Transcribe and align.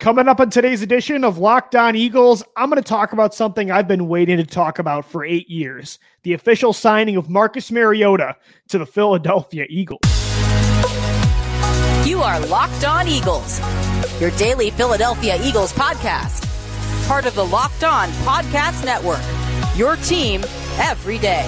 Coming 0.00 0.28
up 0.28 0.40
on 0.40 0.50
today's 0.50 0.82
edition 0.82 1.24
of 1.24 1.38
Locked 1.38 1.76
On 1.76 1.94
Eagles, 1.94 2.42
I'm 2.56 2.68
going 2.68 2.82
to 2.82 2.86
talk 2.86 3.12
about 3.12 3.34
something 3.34 3.70
I've 3.70 3.86
been 3.86 4.08
waiting 4.08 4.36
to 4.38 4.44
talk 4.44 4.78
about 4.78 5.04
for 5.04 5.24
eight 5.24 5.48
years 5.48 5.98
the 6.24 6.32
official 6.32 6.72
signing 6.72 7.16
of 7.16 7.28
Marcus 7.28 7.70
Mariota 7.70 8.36
to 8.68 8.78
the 8.78 8.86
Philadelphia 8.86 9.66
Eagles. 9.68 10.00
You 12.06 12.20
are 12.22 12.40
Locked 12.46 12.84
On 12.84 13.06
Eagles, 13.06 13.60
your 14.20 14.30
daily 14.32 14.70
Philadelphia 14.70 15.38
Eagles 15.42 15.72
podcast, 15.72 16.46
part 17.06 17.26
of 17.26 17.34
the 17.34 17.44
Locked 17.44 17.84
On 17.84 18.08
Podcast 18.24 18.84
Network, 18.84 19.22
your 19.76 19.96
team 19.96 20.42
every 20.78 21.18
day. 21.18 21.44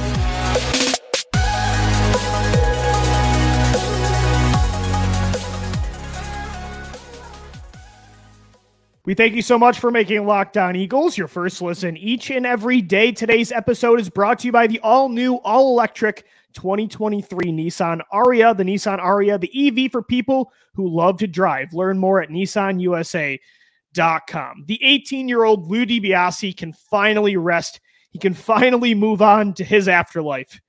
We 9.06 9.14
thank 9.14 9.34
you 9.36 9.42
so 9.42 9.56
much 9.56 9.78
for 9.78 9.92
making 9.92 10.26
Locked 10.26 10.56
On 10.56 10.74
Eagles 10.74 11.16
your 11.16 11.28
first 11.28 11.62
listen 11.62 11.96
each 11.96 12.32
and 12.32 12.44
every 12.44 12.82
day. 12.82 13.12
Today's 13.12 13.52
episode 13.52 14.00
is 14.00 14.10
brought 14.10 14.40
to 14.40 14.48
you 14.48 14.52
by 14.52 14.66
the 14.66 14.80
all 14.80 15.08
new, 15.08 15.36
all 15.44 15.70
electric 15.70 16.26
2023 16.54 17.52
Nissan 17.52 18.00
Ariya, 18.12 18.56
the 18.56 18.64
Nissan 18.64 18.98
Ariya, 18.98 19.38
the 19.38 19.84
EV 19.84 19.92
for 19.92 20.02
people 20.02 20.52
who 20.74 20.88
love 20.88 21.18
to 21.18 21.28
drive. 21.28 21.72
Learn 21.72 22.00
more 22.00 22.20
at 22.20 22.30
nissanusa.com. 22.30 24.64
The 24.66 24.80
18 24.82 25.28
year 25.28 25.44
old 25.44 25.70
Lou 25.70 25.86
DiBiase 25.86 26.56
can 26.56 26.72
finally 26.72 27.36
rest. 27.36 27.78
He 28.10 28.18
can 28.18 28.34
finally 28.34 28.92
move 28.92 29.22
on 29.22 29.54
to 29.54 29.62
his 29.62 29.86
afterlife. 29.86 30.60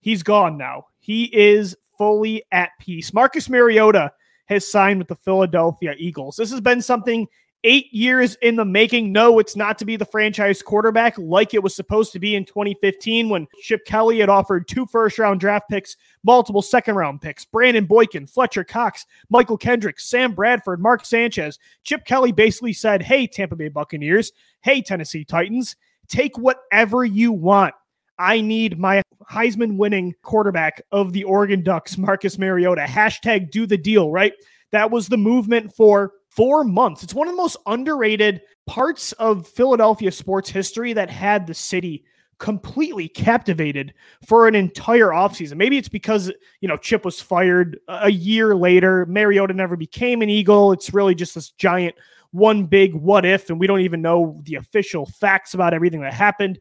He's 0.00 0.22
gone 0.22 0.56
now. 0.56 0.86
He 0.98 1.24
is 1.24 1.76
fully 1.98 2.42
at 2.52 2.70
peace. 2.80 3.12
Marcus 3.12 3.50
Mariota 3.50 4.12
has 4.46 4.66
signed 4.66 5.00
with 5.00 5.08
the 5.08 5.16
Philadelphia 5.16 5.94
Eagles. 5.98 6.36
This 6.36 6.52
has 6.52 6.62
been 6.62 6.80
something 6.80 7.28
eight 7.64 7.92
years 7.92 8.36
in 8.42 8.56
the 8.56 8.64
making. 8.64 9.12
No, 9.12 9.38
it's 9.38 9.56
not 9.56 9.78
to 9.78 9.84
be 9.84 9.96
the 9.96 10.04
franchise 10.04 10.62
quarterback 10.62 11.16
like 11.18 11.54
it 11.54 11.62
was 11.62 11.74
supposed 11.74 12.12
to 12.12 12.18
be 12.18 12.34
in 12.34 12.44
2015 12.44 13.28
when 13.28 13.46
Chip 13.60 13.84
Kelly 13.84 14.20
had 14.20 14.28
offered 14.28 14.68
two 14.68 14.86
first 14.86 15.18
round 15.18 15.40
draft 15.40 15.68
picks, 15.68 15.96
multiple 16.24 16.62
second 16.62 16.94
round 16.94 17.20
picks, 17.20 17.44
Brandon 17.44 17.84
Boykin, 17.84 18.26
Fletcher 18.26 18.64
Cox, 18.64 19.06
Mychal 19.32 19.60
Kendricks, 19.60 20.06
Sam 20.06 20.32
Bradford, 20.32 20.80
Mark 20.80 21.04
Sanchez. 21.04 21.58
Chip 21.84 22.04
Kelly 22.04 22.32
basically 22.32 22.72
said, 22.72 23.02
Hey, 23.02 23.26
Tampa 23.26 23.56
Bay 23.56 23.68
Buccaneers, 23.68 24.32
hey, 24.62 24.82
Tennessee 24.82 25.24
Titans, 25.24 25.76
take 26.08 26.36
whatever 26.38 27.04
you 27.04 27.32
want. 27.32 27.74
I 28.18 28.40
need 28.40 28.78
my 28.78 29.02
Heisman 29.30 29.76
winning 29.76 30.14
quarterback 30.22 30.82
of 30.92 31.12
the 31.12 31.24
Oregon 31.24 31.62
Ducks, 31.62 31.96
Marcus 31.98 32.38
Mariota. 32.38 32.82
Hashtag 32.82 33.50
do 33.50 33.66
the 33.66 33.78
deal, 33.78 34.10
right? 34.10 34.32
That 34.70 34.90
was 34.90 35.08
the 35.08 35.16
movement 35.16 35.74
for 35.74 36.12
four 36.34 36.64
months. 36.64 37.02
It's 37.02 37.14
one 37.14 37.28
of 37.28 37.32
the 37.32 37.42
most 37.42 37.56
underrated 37.66 38.42
parts 38.66 39.12
of 39.12 39.46
Philadelphia 39.46 40.10
sports 40.10 40.48
history 40.48 40.92
that 40.92 41.10
had 41.10 41.46
the 41.46 41.54
city 41.54 42.04
completely 42.38 43.06
captivated 43.08 43.94
for 44.26 44.48
an 44.48 44.54
entire 44.54 45.10
offseason. 45.10 45.56
Maybe 45.56 45.78
it's 45.78 45.88
because, 45.88 46.32
you 46.60 46.68
know, 46.68 46.76
Chip 46.76 47.04
was 47.04 47.20
fired 47.20 47.78
a 47.86 48.10
year 48.10 48.56
later. 48.56 49.06
Mariota 49.06 49.54
never 49.54 49.76
became 49.76 50.22
an 50.22 50.30
Eagle. 50.30 50.72
It's 50.72 50.92
really 50.92 51.14
just 51.14 51.34
this 51.34 51.50
giant 51.50 51.94
one 52.32 52.64
big 52.64 52.94
what 52.94 53.26
if, 53.26 53.50
and 53.50 53.60
we 53.60 53.66
don't 53.66 53.80
even 53.80 54.00
know 54.02 54.40
the 54.44 54.56
official 54.56 55.06
facts 55.06 55.54
about 55.54 55.74
everything 55.74 56.00
that 56.00 56.14
happened, 56.14 56.58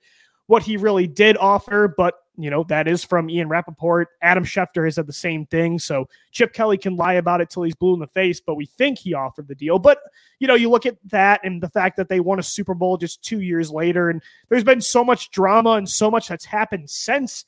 what 0.48 0.62
he 0.62 0.76
really 0.76 1.08
did 1.08 1.38
offer. 1.38 1.94
But 1.98 2.16
you 2.44 2.50
know, 2.50 2.64
that 2.66 2.88
is 2.88 3.04
from 3.04 3.30
Ian 3.30 3.50
Rapoport. 3.50 4.10
Adam 4.22 4.44
Schefter 4.44 4.86
has 4.86 4.96
said 4.96 5.08
the 5.08 5.14
same 5.14 5.46
thing. 5.46 5.80
So 5.80 6.08
Chip 6.32 6.54
Kelly 6.54 6.78
can 6.78 6.96
lie 6.96 7.14
about 7.14 7.42
it 7.42 7.50
till 7.50 7.64
he's 7.64 7.76
blue 7.76 7.94
in 7.94 8.00
the 8.00 8.08
face, 8.08 8.40
but 8.40 8.56
we 8.56 8.66
think 8.66 8.98
he 8.98 9.14
offered 9.14 9.48
the 9.48 9.56
deal. 9.56 9.80
But, 9.80 10.00
you 10.40 10.48
know, 10.48 10.56
you 10.56 10.70
look 10.70 10.86
at 10.86 10.98
that 11.06 11.42
and 11.44 11.62
the 11.62 11.70
fact 11.70 11.98
that 11.98 12.10
they 12.10 12.20
won 12.20 12.40
a 12.40 12.44
Super 12.44 12.74
Bowl 12.74 12.98
just 12.98 13.24
two 13.24 13.42
years 13.42 13.70
later, 13.70 14.10
and 14.10 14.22
there's 14.50 14.64
been 14.64 14.82
so 14.82 15.04
much 15.04 15.32
drama 15.32 15.72
and 15.72 15.90
so 15.90 16.10
much 16.10 16.28
that's 16.28 16.46
happened 16.46 16.90
since 16.90 17.46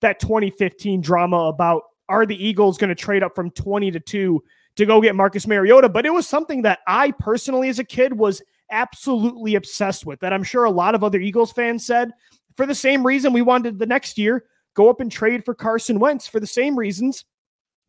that 0.00 0.20
2015 0.20 1.00
drama 1.00 1.36
about 1.36 1.82
are 2.08 2.26
the 2.26 2.44
Eagles 2.44 2.78
going 2.78 2.88
to 2.88 2.94
trade 2.94 3.22
up 3.22 3.34
from 3.34 3.50
20 3.50 3.90
to 3.92 4.00
2 4.00 4.42
to 4.76 4.86
go 4.86 5.00
get 5.00 5.14
Marcus 5.14 5.46
Mariota? 5.46 5.88
But 5.88 6.06
it 6.06 6.12
was 6.12 6.26
something 6.26 6.62
that 6.62 6.80
I 6.86 7.12
personally, 7.12 7.68
as 7.68 7.78
a 7.78 7.84
kid, 7.84 8.12
was 8.12 8.42
absolutely 8.70 9.56
obsessed 9.56 10.06
with 10.06 10.20
that 10.20 10.32
I'm 10.32 10.44
sure 10.44 10.64
a 10.64 10.70
lot 10.70 10.94
of 10.94 11.04
other 11.04 11.18
Eagles 11.18 11.52
fans 11.52 11.84
said 11.84 12.12
for 12.56 12.66
the 12.66 12.74
same 12.74 13.06
reason 13.06 13.32
we 13.32 13.42
wanted 13.42 13.78
the 13.78 13.86
next 13.86 14.18
year 14.18 14.44
go 14.74 14.88
up 14.88 15.00
and 15.00 15.10
trade 15.10 15.44
for 15.44 15.54
Carson 15.54 15.98
Wentz 15.98 16.26
for 16.26 16.40
the 16.40 16.46
same 16.46 16.78
reasons 16.78 17.24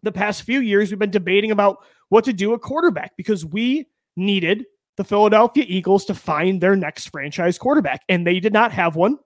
the 0.04 0.12
past 0.12 0.44
few 0.44 0.60
years 0.60 0.90
we've 0.90 1.00
been 1.00 1.12
debating 1.12 1.52
about 1.52 1.78
what 2.10 2.24
to 2.26 2.34
do 2.34 2.54
at 2.54 2.62
quarterback 2.62 3.16
because 3.18 3.46
we 3.46 3.88
needed 4.16 4.66
the 4.98 5.04
Philadelphia 5.04 5.66
Eagles 5.68 6.06
to 6.06 6.14
find 6.14 6.60
their 6.60 6.76
next 6.76 7.10
franchise 7.10 7.58
quarterback 7.58 8.02
and 8.10 8.26
they 8.26 8.40
did 8.40 8.54
not 8.54 8.72
have 8.72 8.96
one 8.96 9.18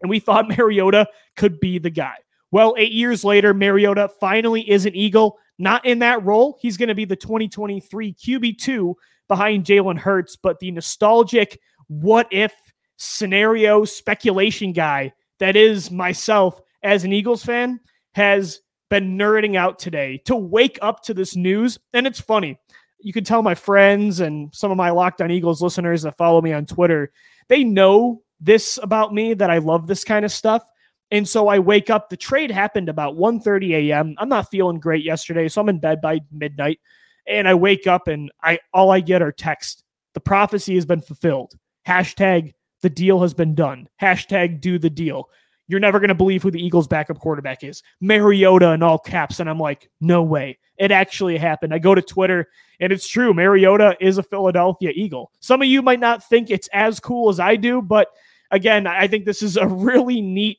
and 0.00 0.10
we 0.10 0.18
thought 0.18 0.48
Mariota 0.56 1.06
could 1.36 1.60
be 1.60 1.78
the 1.78 1.90
guy. 1.90 2.16
Well, 2.50 2.74
8 2.76 2.92
years 2.92 3.24
later 3.24 3.54
Mariota 3.54 4.08
finally 4.20 4.68
is 4.68 4.86
an 4.86 4.94
Eagle, 4.94 5.38
not 5.58 5.84
in 5.84 6.00
that 6.00 6.24
role. 6.24 6.58
He's 6.60 6.76
going 6.76 6.88
to 6.88 6.94
be 6.94 7.04
the 7.04 7.16
2023 7.16 8.14
QB2 8.14 8.94
behind 9.28 9.64
Jalen 9.64 9.98
Hurts, 9.98 10.36
but 10.36 10.58
the 10.60 10.70
nostalgic 10.70 11.58
what 11.88 12.26
if 12.30 12.52
scenario 12.96 13.84
speculation 13.84 14.72
guy 14.72 15.12
that 15.38 15.56
is 15.56 15.90
myself 15.90 16.60
as 16.82 17.04
an 17.04 17.12
Eagles 17.12 17.44
fan 17.44 17.80
has 18.14 18.60
been 18.90 19.16
nerding 19.16 19.56
out 19.56 19.78
today 19.78 20.20
to 20.26 20.36
wake 20.36 20.78
up 20.82 21.02
to 21.02 21.14
this 21.14 21.34
news. 21.34 21.78
And 21.92 22.06
it's 22.06 22.20
funny. 22.20 22.58
You 22.98 23.12
can 23.12 23.24
tell 23.24 23.42
my 23.42 23.54
friends 23.54 24.20
and 24.20 24.54
some 24.54 24.70
of 24.70 24.76
my 24.76 24.90
Locked 24.90 25.22
on 25.22 25.30
Eagles 25.30 25.62
listeners 25.62 26.02
that 26.02 26.16
follow 26.16 26.40
me 26.40 26.52
on 26.52 26.66
Twitter, 26.66 27.10
they 27.48 27.64
know 27.64 28.22
this 28.40 28.78
about 28.82 29.14
me 29.14 29.34
that 29.34 29.50
I 29.50 29.58
love 29.58 29.86
this 29.86 30.04
kind 30.04 30.24
of 30.24 30.32
stuff. 30.32 30.62
And 31.10 31.28
so 31.28 31.48
I 31.48 31.58
wake 31.58 31.90
up. 31.90 32.08
The 32.08 32.16
trade 32.16 32.50
happened 32.50 32.88
about 32.88 33.16
1:30 33.16 33.90
a.m. 33.90 34.14
I'm 34.18 34.28
not 34.28 34.50
feeling 34.50 34.80
great 34.80 35.04
yesterday, 35.04 35.48
so 35.48 35.60
I'm 35.60 35.68
in 35.68 35.78
bed 35.78 36.00
by 36.00 36.20
midnight. 36.30 36.80
And 37.26 37.46
I 37.46 37.54
wake 37.54 37.86
up 37.86 38.08
and 38.08 38.30
I 38.42 38.58
all 38.72 38.90
I 38.90 39.00
get 39.00 39.22
are 39.22 39.32
texts. 39.32 39.82
The 40.14 40.20
prophecy 40.20 40.74
has 40.74 40.86
been 40.86 41.00
fulfilled. 41.00 41.54
Hashtag 41.86 42.54
the 42.82 42.90
deal 42.90 43.20
has 43.22 43.32
been 43.32 43.54
done. 43.54 43.88
Hashtag 44.00 44.60
do 44.60 44.78
the 44.78 44.90
deal. 44.90 45.30
You're 45.68 45.80
never 45.80 46.00
going 46.00 46.08
to 46.08 46.14
believe 46.14 46.42
who 46.42 46.50
the 46.50 46.64
Eagles' 46.64 46.88
backup 46.88 47.18
quarterback 47.18 47.64
is. 47.64 47.82
Mariota 48.00 48.72
in 48.72 48.82
all 48.82 48.98
caps. 48.98 49.40
And 49.40 49.48
I'm 49.48 49.58
like, 49.58 49.88
no 50.00 50.22
way. 50.22 50.58
It 50.76 50.90
actually 50.90 51.38
happened. 51.38 51.72
I 51.72 51.78
go 51.78 51.94
to 51.94 52.02
Twitter 52.02 52.48
and 52.80 52.92
it's 52.92 53.08
true. 53.08 53.32
Mariota 53.32 53.96
is 54.00 54.18
a 54.18 54.22
Philadelphia 54.22 54.90
Eagle. 54.94 55.30
Some 55.40 55.62
of 55.62 55.68
you 55.68 55.80
might 55.80 56.00
not 56.00 56.28
think 56.28 56.50
it's 56.50 56.68
as 56.72 56.98
cool 56.98 57.30
as 57.30 57.38
I 57.38 57.56
do, 57.56 57.80
but 57.80 58.08
again, 58.50 58.86
I 58.86 59.06
think 59.06 59.24
this 59.24 59.42
is 59.42 59.56
a 59.56 59.66
really 59.68 60.20
neat 60.20 60.58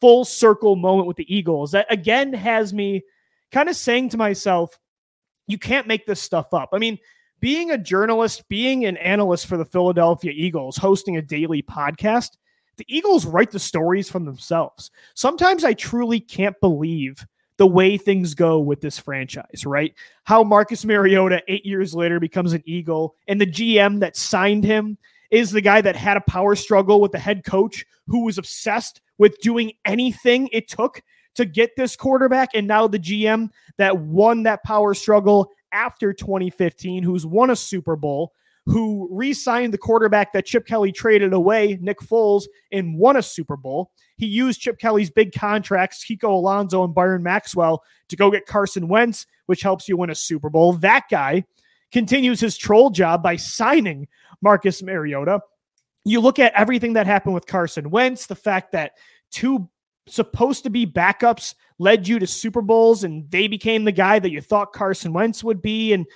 full 0.00 0.24
circle 0.24 0.76
moment 0.76 1.06
with 1.06 1.16
the 1.16 1.34
Eagles 1.34 1.72
that 1.72 1.86
again 1.90 2.32
has 2.32 2.72
me 2.72 3.02
kind 3.50 3.68
of 3.68 3.76
saying 3.76 4.08
to 4.10 4.16
myself, 4.16 4.78
you 5.46 5.58
can't 5.58 5.86
make 5.86 6.06
this 6.06 6.20
stuff 6.20 6.54
up. 6.54 6.70
I 6.72 6.78
mean, 6.78 6.98
being 7.40 7.70
a 7.70 7.78
journalist, 7.78 8.48
being 8.48 8.84
an 8.84 8.96
analyst 8.96 9.46
for 9.46 9.56
the 9.56 9.64
Philadelphia 9.64 10.32
Eagles, 10.34 10.76
hosting 10.76 11.16
a 11.16 11.22
daily 11.22 11.62
podcast, 11.62 12.36
the 12.76 12.86
Eagles 12.88 13.26
write 13.26 13.50
the 13.50 13.58
stories 13.58 14.08
from 14.08 14.24
themselves. 14.24 14.90
Sometimes 15.14 15.64
I 15.64 15.72
truly 15.74 16.20
can't 16.20 16.58
believe 16.60 17.26
the 17.56 17.66
way 17.66 17.98
things 17.98 18.34
go 18.34 18.60
with 18.60 18.80
this 18.80 18.98
franchise, 18.98 19.66
right? 19.66 19.92
How 20.24 20.44
Marcus 20.44 20.84
Mariota, 20.84 21.42
eight 21.48 21.66
years 21.66 21.94
later, 21.94 22.20
becomes 22.20 22.52
an 22.52 22.62
Eagle, 22.64 23.16
and 23.26 23.40
the 23.40 23.46
GM 23.46 24.00
that 24.00 24.16
signed 24.16 24.64
him 24.64 24.96
is 25.30 25.50
the 25.50 25.60
guy 25.60 25.80
that 25.80 25.96
had 25.96 26.16
a 26.16 26.22
power 26.22 26.54
struggle 26.54 27.00
with 27.00 27.12
the 27.12 27.18
head 27.18 27.44
coach 27.44 27.84
who 28.06 28.24
was 28.24 28.38
obsessed 28.38 29.00
with 29.18 29.38
doing 29.40 29.72
anything 29.84 30.48
it 30.52 30.68
took 30.68 31.02
to 31.34 31.44
get 31.44 31.76
this 31.76 31.96
quarterback. 31.96 32.50
And 32.54 32.66
now 32.66 32.86
the 32.86 32.98
GM 32.98 33.50
that 33.76 33.98
won 33.98 34.44
that 34.44 34.62
power 34.64 34.94
struggle 34.94 35.50
after 35.72 36.12
2015 36.12 37.02
who's 37.02 37.26
won 37.26 37.50
a 37.50 37.56
Super 37.56 37.96
Bowl, 37.96 38.32
who 38.66 39.08
re 39.10 39.32
signed 39.32 39.72
the 39.72 39.78
quarterback 39.78 40.32
that 40.32 40.44
Chip 40.44 40.66
Kelly 40.66 40.92
traded 40.92 41.32
away, 41.32 41.78
Nick 41.80 42.00
Foles, 42.00 42.44
and 42.70 42.98
won 42.98 43.16
a 43.16 43.22
Super 43.22 43.56
Bowl. 43.56 43.90
He 44.16 44.26
used 44.26 44.60
Chip 44.60 44.78
Kelly's 44.78 45.10
big 45.10 45.32
contracts, 45.32 46.04
Kiko 46.04 46.30
Alonso 46.30 46.84
and 46.84 46.94
Byron 46.94 47.22
Maxwell, 47.22 47.82
to 48.08 48.16
go 48.16 48.30
get 48.30 48.46
Carson 48.46 48.88
Wentz, 48.88 49.26
which 49.46 49.62
helps 49.62 49.88
you 49.88 49.96
win 49.96 50.10
a 50.10 50.14
Super 50.14 50.50
Bowl. 50.50 50.74
That 50.74 51.04
guy 51.10 51.44
continues 51.92 52.40
his 52.40 52.58
troll 52.58 52.90
job 52.90 53.22
by 53.22 53.36
signing 53.36 54.06
Marcus 54.42 54.82
Mariota. 54.82 55.40
You 56.04 56.20
look 56.20 56.38
at 56.38 56.52
everything 56.54 56.92
that 56.94 57.06
happened 57.06 57.34
with 57.34 57.46
Carson 57.46 57.90
Wentz, 57.90 58.26
the 58.26 58.34
fact 58.34 58.72
that 58.72 58.92
two 59.30 59.68
supposed 60.14 60.64
to 60.64 60.70
be 60.70 60.86
backups 60.86 61.54
led 61.78 62.08
you 62.08 62.18
to 62.18 62.26
Super 62.26 62.62
Bowls 62.62 63.04
and 63.04 63.30
they 63.30 63.48
became 63.48 63.84
the 63.84 63.92
guy 63.92 64.18
that 64.18 64.30
you 64.30 64.40
thought 64.40 64.72
Carson 64.72 65.12
Wentz 65.12 65.44
would 65.44 65.62
be. 65.62 65.92
And, 65.92 66.06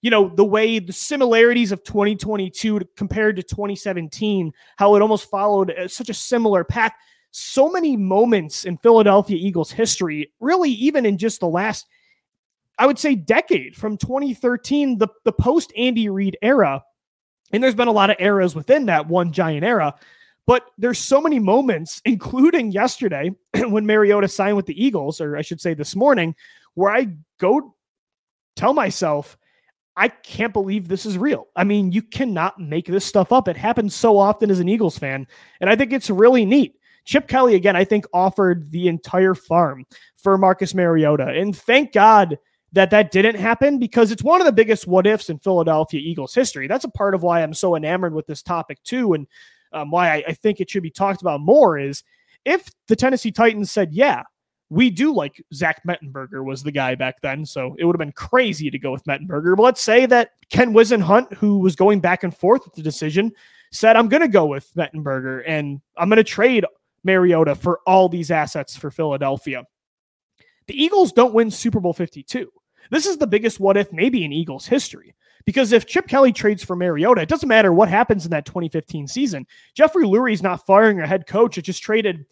you 0.00 0.10
know, 0.10 0.28
the 0.34 0.44
way 0.44 0.78
the 0.78 0.92
similarities 0.92 1.72
of 1.72 1.84
2022 1.84 2.80
compared 2.96 3.36
to 3.36 3.42
2017, 3.42 4.52
how 4.76 4.96
it 4.96 5.02
almost 5.02 5.30
followed 5.30 5.70
uh, 5.70 5.88
such 5.88 6.08
a 6.08 6.14
similar 6.14 6.64
path. 6.64 6.92
So 7.30 7.70
many 7.70 7.96
moments 7.96 8.64
in 8.64 8.76
Philadelphia 8.78 9.38
Eagles 9.40 9.70
history, 9.70 10.32
really, 10.40 10.70
even 10.70 11.06
in 11.06 11.16
just 11.16 11.40
the 11.40 11.48
last, 11.48 11.86
I 12.78 12.86
would 12.86 12.98
say, 12.98 13.14
decade 13.14 13.74
from 13.74 13.96
2013, 13.96 14.98
the, 14.98 15.08
the 15.24 15.32
post 15.32 15.72
Andy 15.76 16.08
Reid 16.08 16.36
era, 16.42 16.82
And 17.52 17.62
there's 17.62 17.74
been 17.74 17.88
a 17.88 17.92
lot 17.92 18.10
of 18.10 18.16
eras 18.18 18.54
within 18.54 18.86
that 18.86 19.08
one 19.08 19.32
giant 19.32 19.64
era. 19.64 19.94
But 20.46 20.64
there's 20.78 20.98
so 20.98 21.20
many 21.20 21.38
moments, 21.38 22.00
including 22.04 22.72
yesterday 22.72 23.30
when 23.56 23.86
Mariota 23.86 24.28
signed 24.28 24.56
with 24.56 24.66
the 24.66 24.84
Eagles, 24.84 25.20
or 25.20 25.36
I 25.36 25.42
should 25.42 25.60
say 25.60 25.74
this 25.74 25.96
morning, 25.96 26.34
where 26.74 26.92
I 26.92 27.08
go 27.38 27.74
tell 28.56 28.74
myself, 28.74 29.36
I 29.96 30.08
can't 30.08 30.52
believe 30.52 30.88
this 30.88 31.04
is 31.04 31.18
real. 31.18 31.48
I 31.54 31.64
mean, 31.64 31.92
you 31.92 32.02
cannot 32.02 32.58
make 32.58 32.86
this 32.86 33.04
stuff 33.04 33.30
up. 33.30 33.46
It 33.46 33.56
happens 33.56 33.94
so 33.94 34.18
often 34.18 34.50
as 34.50 34.58
an 34.58 34.68
Eagles 34.68 34.98
fan. 34.98 35.26
And 35.60 35.68
I 35.68 35.76
think 35.76 35.92
it's 35.92 36.08
really 36.08 36.46
neat. 36.46 36.76
Chip 37.04 37.28
Kelly, 37.28 37.56
again, 37.56 37.76
I 37.76 37.84
think 37.84 38.06
offered 38.14 38.70
the 38.70 38.88
entire 38.88 39.34
farm 39.34 39.84
for 40.16 40.38
Marcus 40.38 40.74
Mariota. 40.74 41.26
And 41.26 41.54
thank 41.54 41.92
God 41.92 42.38
that 42.72 42.90
that 42.90 43.10
didn't 43.10 43.34
happen 43.34 43.78
because 43.78 44.10
it's 44.10 44.22
one 44.22 44.40
of 44.40 44.46
the 44.46 44.52
biggest 44.52 44.86
what 44.86 45.06
ifs 45.06 45.28
in 45.28 45.38
Philadelphia 45.38 46.00
Eagles 46.00 46.34
history. 46.34 46.68
That's 46.68 46.84
a 46.84 46.90
part 46.90 47.14
of 47.14 47.22
why 47.22 47.42
I'm 47.42 47.54
so 47.54 47.76
enamored 47.76 48.14
with 48.14 48.26
this 48.26 48.42
topic, 48.42 48.82
too. 48.82 49.12
And 49.12 49.26
um, 49.72 49.90
why 49.90 50.16
I, 50.16 50.24
I 50.28 50.32
think 50.32 50.60
it 50.60 50.70
should 50.70 50.82
be 50.82 50.90
talked 50.90 51.22
about 51.22 51.40
more 51.40 51.78
is 51.78 52.02
if 52.44 52.68
the 52.88 52.96
Tennessee 52.96 53.30
Titans 53.30 53.70
said, 53.70 53.92
yeah, 53.92 54.22
we 54.70 54.88
do 54.88 55.14
like 55.14 55.42
Zach 55.52 55.82
Mettenberger 55.86 56.44
was 56.44 56.62
the 56.62 56.72
guy 56.72 56.94
back 56.94 57.20
then, 57.20 57.44
so 57.44 57.76
it 57.78 57.84
would 57.84 57.94
have 57.94 57.98
been 57.98 58.12
crazy 58.12 58.70
to 58.70 58.78
go 58.78 58.90
with 58.90 59.04
Mettenberger. 59.04 59.54
But 59.54 59.64
let's 59.64 59.82
say 59.82 60.06
that 60.06 60.30
Ken 60.50 60.72
Whisenhunt, 60.72 61.34
who 61.34 61.58
was 61.58 61.76
going 61.76 62.00
back 62.00 62.24
and 62.24 62.34
forth 62.34 62.64
with 62.64 62.74
the 62.74 62.82
decision, 62.82 63.32
said, 63.70 63.96
I'm 63.96 64.08
going 64.08 64.22
to 64.22 64.28
go 64.28 64.46
with 64.46 64.72
Mettenberger 64.74 65.42
and 65.46 65.80
I'm 65.96 66.08
going 66.08 66.16
to 66.16 66.24
trade 66.24 66.64
Mariota 67.04 67.54
for 67.54 67.80
all 67.86 68.08
these 68.08 68.30
assets 68.30 68.74
for 68.76 68.90
Philadelphia. 68.90 69.64
The 70.68 70.82
Eagles 70.82 71.12
don't 71.12 71.34
win 71.34 71.50
Super 71.50 71.80
Bowl 71.80 71.92
52. 71.92 72.50
This 72.90 73.06
is 73.06 73.18
the 73.18 73.26
biggest 73.26 73.60
what 73.60 73.76
if 73.76 73.92
maybe 73.92 74.24
in 74.24 74.32
Eagles 74.32 74.66
history. 74.66 75.14
Because 75.44 75.72
if 75.72 75.86
Chip 75.86 76.06
Kelly 76.06 76.32
trades 76.32 76.64
for 76.64 76.76
Mariota, 76.76 77.22
it 77.22 77.28
doesn't 77.28 77.48
matter 77.48 77.72
what 77.72 77.88
happens 77.88 78.24
in 78.24 78.30
that 78.30 78.46
2015 78.46 79.08
season. 79.08 79.46
Jeffrey 79.74 80.04
Lurie's 80.04 80.42
not 80.42 80.66
firing 80.66 81.00
a 81.00 81.06
head 81.06 81.26
coach. 81.26 81.58
It 81.58 81.62
just 81.62 81.82
traded 81.82 82.24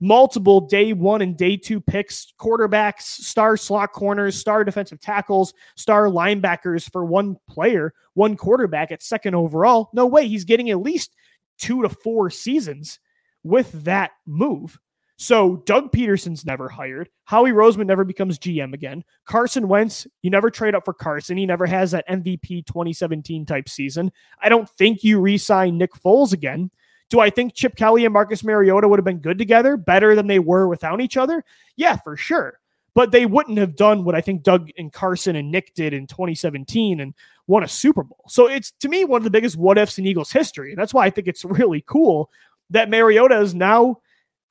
multiple 0.00 0.60
day 0.60 0.92
one 0.92 1.22
and 1.22 1.36
day 1.36 1.56
two 1.56 1.80
picks, 1.80 2.32
quarterbacks, 2.38 3.02
star 3.02 3.56
slot 3.56 3.92
corners, 3.92 4.36
star 4.36 4.64
defensive 4.64 5.00
tackles, 5.00 5.52
star 5.76 6.06
linebackers 6.06 6.90
for 6.90 7.04
one 7.04 7.36
player, 7.48 7.92
one 8.14 8.36
quarterback 8.36 8.92
at 8.92 9.02
second 9.02 9.34
overall. 9.34 9.90
No 9.92 10.06
way. 10.06 10.28
He's 10.28 10.44
getting 10.44 10.70
at 10.70 10.80
least 10.80 11.14
two 11.58 11.82
to 11.82 11.88
four 11.88 12.30
seasons 12.30 13.00
with 13.42 13.72
that 13.84 14.12
move. 14.26 14.78
So 15.20 15.56
Doug 15.66 15.90
Pederson's 15.90 16.46
never 16.46 16.68
hired. 16.68 17.10
Howie 17.24 17.50
Roseman 17.50 17.86
never 17.86 18.04
becomes 18.04 18.38
GM 18.38 18.72
again. 18.72 19.02
Carson 19.24 19.66
Wentz, 19.66 20.06
you 20.22 20.30
never 20.30 20.48
trade 20.48 20.76
up 20.76 20.84
for 20.84 20.94
Carson. 20.94 21.36
He 21.36 21.44
never 21.44 21.66
has 21.66 21.90
that 21.90 22.08
MVP 22.08 22.66
2017 22.66 23.44
type 23.44 23.68
season. 23.68 24.12
I 24.40 24.48
don't 24.48 24.70
think 24.70 25.02
you 25.02 25.20
re-sign 25.20 25.76
Nick 25.76 25.92
Foles 25.92 26.32
again. 26.32 26.70
Do 27.10 27.18
I 27.18 27.30
think 27.30 27.54
Chip 27.54 27.74
Kelly 27.74 28.04
and 28.04 28.12
Marcus 28.12 28.44
Mariota 28.44 28.86
would 28.86 28.98
have 29.00 29.04
been 29.04 29.18
good 29.18 29.38
together, 29.38 29.76
better 29.76 30.14
than 30.14 30.28
they 30.28 30.38
were 30.38 30.68
without 30.68 31.00
each 31.00 31.16
other? 31.16 31.44
Yeah, 31.74 31.96
for 31.96 32.16
sure. 32.16 32.60
But 32.94 33.10
they 33.10 33.26
wouldn't 33.26 33.58
have 33.58 33.74
done 33.74 34.04
what 34.04 34.14
I 34.14 34.20
think 34.20 34.44
Doug 34.44 34.70
and 34.78 34.92
Carson 34.92 35.34
and 35.34 35.50
Nick 35.50 35.74
did 35.74 35.94
in 35.94 36.06
2017 36.06 37.00
and 37.00 37.12
won 37.48 37.64
a 37.64 37.68
Super 37.68 38.04
Bowl. 38.04 38.24
So 38.28 38.46
it's 38.46 38.70
to 38.70 38.88
me 38.88 39.04
one 39.04 39.18
of 39.18 39.24
the 39.24 39.30
biggest 39.30 39.56
what 39.56 39.78
ifs 39.78 39.98
in 39.98 40.06
Eagles 40.06 40.30
history. 40.30 40.70
And 40.70 40.78
that's 40.78 40.94
why 40.94 41.06
I 41.06 41.10
think 41.10 41.26
it's 41.26 41.44
really 41.44 41.82
cool 41.88 42.30
that 42.70 42.88
Mariota 42.88 43.40
is 43.40 43.52
now 43.52 44.00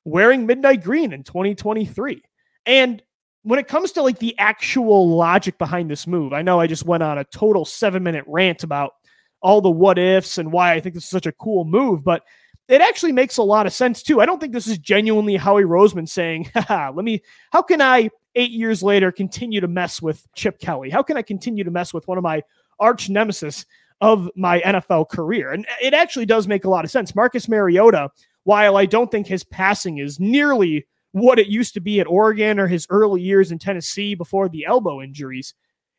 wearing 0.08 0.46
midnight 0.46 0.82
green 0.82 1.12
in 1.12 1.22
2023. 1.22 2.22
And 2.66 3.02
when 3.42 3.58
it 3.58 3.68
comes 3.68 3.92
to 3.92 4.02
like 4.02 4.18
the 4.18 4.38
actual 4.38 5.08
logic 5.16 5.58
behind 5.58 5.90
this 5.90 6.06
move, 6.06 6.32
I 6.32 6.42
know 6.42 6.60
I 6.60 6.66
just 6.66 6.84
went 6.84 7.02
on 7.02 7.18
a 7.18 7.24
total 7.24 7.64
seven 7.64 8.02
minute 8.02 8.24
rant 8.26 8.62
about 8.62 8.92
all 9.40 9.60
the 9.60 9.70
what 9.70 9.98
ifs 9.98 10.38
and 10.38 10.52
why 10.52 10.72
I 10.72 10.80
think 10.80 10.94
this 10.94 11.04
is 11.04 11.10
such 11.10 11.26
a 11.26 11.32
cool 11.32 11.64
move, 11.64 12.04
but 12.04 12.24
it 12.68 12.82
actually 12.82 13.12
makes 13.12 13.38
a 13.38 13.42
lot 13.42 13.66
of 13.66 13.72
sense 13.72 14.02
too. 14.02 14.20
I 14.20 14.26
don't 14.26 14.40
think 14.40 14.52
this 14.52 14.66
is 14.66 14.78
genuinely 14.78 15.36
Howie 15.36 15.62
Roseman 15.62 16.08
saying, 16.08 16.50
let 16.70 16.94
me, 16.94 17.22
how 17.50 17.62
can 17.62 17.80
I 17.80 18.10
eight 18.34 18.50
years 18.50 18.82
later 18.82 19.10
continue 19.10 19.60
to 19.60 19.68
mess 19.68 20.02
with 20.02 20.26
Chip 20.34 20.58
Kelly? 20.58 20.90
How 20.90 21.02
can 21.02 21.16
I 21.16 21.22
continue 21.22 21.64
to 21.64 21.70
mess 21.70 21.94
with 21.94 22.06
one 22.06 22.18
of 22.18 22.24
my 22.24 22.42
arch 22.78 23.08
nemesis 23.08 23.64
of 24.00 24.28
my 24.36 24.60
NFL 24.60 25.08
career? 25.08 25.52
And 25.52 25.66
it 25.82 25.94
actually 25.94 26.26
does 26.26 26.46
make 26.46 26.64
a 26.64 26.70
lot 26.70 26.84
of 26.84 26.90
sense. 26.90 27.14
Marcus 27.14 27.48
Mariota 27.48 28.10
while 28.48 28.78
I 28.78 28.86
don't 28.86 29.10
think 29.10 29.26
his 29.26 29.44
passing 29.44 29.98
is 29.98 30.18
nearly 30.18 30.86
what 31.12 31.38
it 31.38 31.48
used 31.48 31.74
to 31.74 31.82
be 31.82 32.00
at 32.00 32.06
Oregon 32.06 32.58
or 32.58 32.66
his 32.66 32.86
early 32.88 33.20
years 33.20 33.52
in 33.52 33.58
Tennessee 33.58 34.14
before 34.14 34.48
the 34.48 34.64
elbow 34.64 35.02
injuries, 35.02 35.52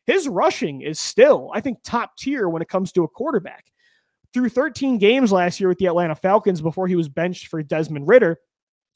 his 0.08 0.26
rushing 0.26 0.80
is 0.80 0.98
still, 0.98 1.52
I 1.54 1.60
think, 1.60 1.78
top 1.84 2.16
tier 2.18 2.48
when 2.48 2.60
it 2.60 2.68
comes 2.68 2.90
to 2.90 3.04
a 3.04 3.08
quarterback. 3.08 3.66
Through 4.34 4.48
13 4.48 4.98
games 4.98 5.30
last 5.30 5.60
year 5.60 5.68
with 5.68 5.78
the 5.78 5.86
Atlanta 5.86 6.16
Falcons 6.16 6.60
before 6.60 6.88
he 6.88 6.96
was 6.96 7.08
benched 7.08 7.46
for 7.46 7.62
Desmond 7.62 8.08
Ridder, 8.08 8.40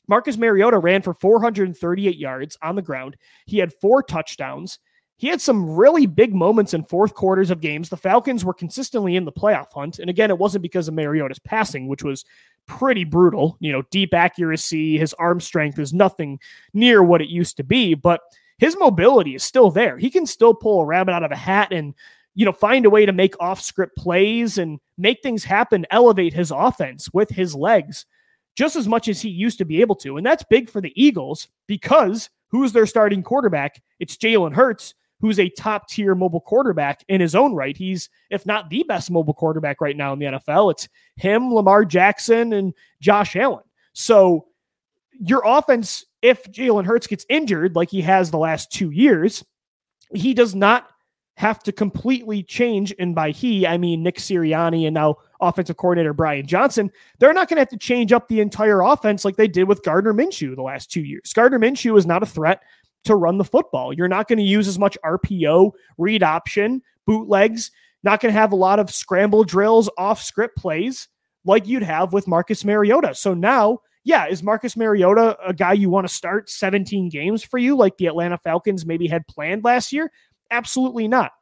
Marcus 0.09 0.37
Mariota 0.37 0.79
ran 0.79 1.03
for 1.03 1.15
438 1.15 2.17
yards 2.17 2.59
on 2.61 2.75
the 2.75 2.83
ground. 2.83 3.17
He 3.47 3.59
had 3.59 3.73
four 3.81 4.03
touchdowns. 4.03 4.81
He 5.17 5.29
had 5.29 5.41
some 5.41 5.71
really 5.71 6.06
big 6.06 6.35
moments 6.35 6.75
in 6.75 6.83
fourth 6.83 7.15
quarters 7.15 7.53
of 7.53 7.61
games. 7.61 7.89
The 7.89 7.97
Falcons 7.97 8.45
were 8.45 8.53
consistently 8.53 9.15
in 9.15 9.25
the 9.25 9.31
playoff 9.31 9.73
hunt. 9.73 10.01
And 10.01 10.11
again, 10.11 10.31
it 10.31 10.39
wasn't 10.39 10.62
because 10.62 10.89
of 10.89 10.95
Mariota's 10.95 11.39
passing, 11.39 11.87
which 11.87 12.03
was 12.03 12.25
pretty 12.66 13.05
brutal. 13.05 13.56
You 13.61 13.72
know, 13.72 13.82
deep 13.90 14.14
accuracy, 14.14 14.99
his 14.99 15.14
arm 15.14 15.40
strength 15.40 15.78
is 15.78 15.93
nothing 15.93 16.38
near 16.72 17.02
what 17.02 17.22
it 17.22 17.28
used 17.28 17.56
to 17.58 17.64
be, 17.64 17.94
but 17.94 18.20
his 18.58 18.76
mobility 18.78 19.34
is 19.34 19.43
still 19.43 19.70
there. 19.70 19.99
He 19.99 20.11
can 20.11 20.26
still 20.26 20.55
pull 20.55 20.81
a 20.81 20.87
rabbit 20.87 21.12
out 21.12 21.25
of 21.25 21.32
a 21.32 21.37
hat 21.37 21.72
and, 21.72 21.94
you 22.34 22.44
know, 22.44 22.52
find 22.52 22.87
a 22.87 22.90
way 22.90 23.06
to 23.06 23.12
make 23.12 23.34
off 23.40 23.61
script 23.61 23.96
plays 23.96 24.58
and 24.58 24.78
make 24.96 25.22
things 25.22 25.44
happen, 25.44 25.87
elevate 25.90 26.32
his 26.32 26.50
offense 26.50 27.08
with 27.12 27.31
his 27.31 27.55
legs 27.55 28.06
just 28.56 28.76
as 28.76 28.87
much 28.87 29.08
as 29.08 29.20
he 29.20 29.28
used 29.28 29.58
to 29.58 29.64
be 29.64 29.81
able 29.81 29.96
to. 29.96 30.17
And 30.17 30.25
that's 30.25 30.44
big 30.44 30.70
for 30.70 30.81
the 30.81 30.93
Eagles 30.94 31.49
because 31.67 32.31
who's 32.49 32.72
their 32.72 32.87
starting 32.87 33.22
quarterback? 33.22 33.82
It's 33.99 34.17
Jalen 34.17 34.55
Hurts 34.55 34.94
who's 35.25 35.41
a 35.41 35.49
top 35.49 35.88
tier 35.88 36.15
mobile 36.15 36.43
quarterback 36.43 37.03
in 37.09 37.19
his 37.19 37.35
own 37.35 37.55
right. 37.55 37.79
He's, 37.79 38.11
if 38.29 38.44
not 38.44 38.69
the 38.69 38.82
best 38.82 39.11
mobile 39.11 39.32
quarterback 39.32 39.81
right 39.81 39.97
now 39.97 40.12
in 40.12 40.19
the 40.19 40.26
NFL, 40.26 40.71
it's 40.73 40.87
him, 41.17 41.50
Lamar 41.50 41.87
Jackson, 41.87 42.53
and 42.53 42.75
Josh 43.00 43.35
Allen. 43.35 43.65
So 43.94 44.49
your 45.19 45.41
offense, 45.47 46.05
if 46.21 46.44
Jalen 46.53 46.85
Hurts 46.85 47.06
gets 47.06 47.25
injured 47.31 47.75
like 47.75 47.88
he 47.88 48.03
has 48.03 48.31
the 48.31 48.37
last 48.37 48.71
two 48.71 48.91
years, 48.91 49.43
he 50.12 50.35
does 50.35 50.55
not 50.55 50.91
have 51.38 51.62
to 51.62 51.73
completely 51.73 52.43
change. 52.43 52.94
And 52.99 53.15
by 53.15 53.31
he, 53.31 53.67
I 53.67 53.79
mean 53.79 54.03
Nick 54.03 54.19
Sirianni 54.19 54.87
and 54.87 54.93
now 54.93 55.17
offensive 55.41 55.79
coordinator 55.79 56.12
Brian 56.12 56.46
Johnson. 56.46 56.93
They're 57.19 57.32
not 57.32 57.48
going 57.48 57.56
to 57.56 57.63
have 57.63 57.70
to 57.70 57.79
change 57.79 58.13
up 58.13 58.29
the 58.29 58.41
entire 58.41 58.82
offense 58.82 59.25
like 59.25 59.37
they 59.37 59.48
did 59.48 59.69
with 59.69 59.82
Gardner 59.82 60.13
Minshew 60.13 60.55
the 60.55 60.60
last 60.60 60.91
two 60.91 61.03
years. 61.03 61.32
Gardner 61.32 61.58
Minshew 61.58 61.96
is 61.96 62.05
not 62.05 62.22
a 62.22 62.27
threat 62.27 62.63
to 63.05 63.17
run 63.17 63.39
the 63.39 63.44
football. 63.44 63.93
You're 63.93 64.08
not 64.08 64.29
going 64.29 64.39
to 64.39 64.44
use 64.44 64.69
as 64.69 64.79
much 64.79 64.99
RPO, 65.05 65.73
read 65.99 66.23
option, 66.23 66.82
bootlegs, 67.06 67.70
not 68.03 68.20
going 68.20 68.32
to 68.32 68.39
have 68.39 68.53
a 68.53 68.56
lot 68.56 68.79
of 68.79 68.91
scramble 68.91 69.44
drills, 69.44 69.89
off 69.96 70.23
script 70.23 70.56
plays 70.56 71.08
like 71.44 71.67
you'd 71.67 71.82
have 71.82 72.13
with 72.13 72.29
Marcus 72.29 72.65
Mariota. 72.65 73.15
So 73.15 73.34
now, 73.34 73.81
yeah, 74.05 74.27
is 74.27 74.43
Marcus 74.43 74.77
Mariota 74.77 75.37
a 75.44 75.53
guy 75.53 75.73
you 75.73 75.91
want 75.91 76.06
to 76.06 76.13
start 76.13 76.51
17 76.51 77.08
games 77.08 77.43
for 77.43 77.58
you 77.58 77.77
like 77.77 77.96
the 77.96 78.06
Atlanta 78.06 78.39
Falcons 78.39 78.84
maybe 78.84 79.06
had 79.06 79.27
planned 79.27 79.65
last 79.65 79.93
year? 79.93 80.11
Absolutely 80.51 81.08
not. 81.08 81.32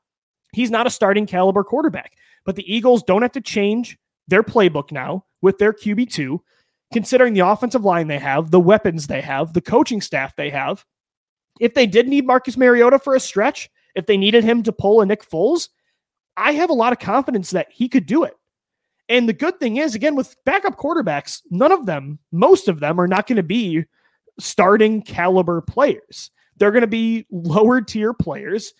He's 0.52 0.70
not 0.70 0.86
a 0.86 0.90
starting 0.90 1.26
caliber 1.26 1.64
quarterback. 1.64 2.12
But 2.44 2.56
the 2.56 2.72
Eagles 2.72 3.02
don't 3.02 3.22
have 3.22 3.32
to 3.32 3.40
change 3.40 3.98
their 4.28 4.42
playbook 4.42 4.90
now 4.90 5.24
with 5.42 5.58
their 5.58 5.72
QB2, 5.72 6.38
considering 6.92 7.34
the 7.34 7.46
offensive 7.46 7.84
line 7.84 8.08
they 8.08 8.18
have, 8.18 8.50
the 8.50 8.60
weapons 8.60 9.06
they 9.06 9.20
have, 9.20 9.52
the 9.52 9.60
coaching 9.60 10.00
staff 10.00 10.34
they 10.36 10.50
have 10.50 10.84
if 11.60 11.74
they 11.74 11.86
did 11.86 12.08
need 12.08 12.26
Marcus 12.26 12.56
Mariota 12.56 12.98
for 12.98 13.14
a 13.14 13.20
stretch, 13.20 13.70
if 13.94 14.06
they 14.06 14.16
needed 14.16 14.44
him 14.44 14.62
to 14.62 14.72
pull 14.72 15.00
a 15.00 15.06
Nick 15.06 15.28
Foles, 15.28 15.68
I 16.36 16.52
have 16.52 16.70
a 16.70 16.74
lot 16.74 16.92
of 16.92 16.98
confidence 16.98 17.50
that 17.50 17.68
he 17.70 17.88
could 17.88 18.06
do 18.06 18.24
it. 18.24 18.34
And 19.08 19.28
the 19.28 19.34
good 19.34 19.60
thing 19.60 19.76
is, 19.76 19.94
again, 19.94 20.14
with 20.14 20.36
backup 20.44 20.78
quarterbacks, 20.78 21.42
none 21.50 21.72
of 21.72 21.86
them, 21.86 22.18
most 22.30 22.68
of 22.68 22.80
them, 22.80 22.98
are 22.98 23.08
not 23.08 23.26
going 23.26 23.36
to 23.36 23.42
be 23.42 23.84
starting 24.38 25.02
caliber 25.02 25.60
players. 25.60 26.30
They're 26.56 26.70
going 26.70 26.82
to 26.82 26.86
be 26.86 27.26
lower 27.30 27.80
tier 27.80 28.14
players 28.14 28.72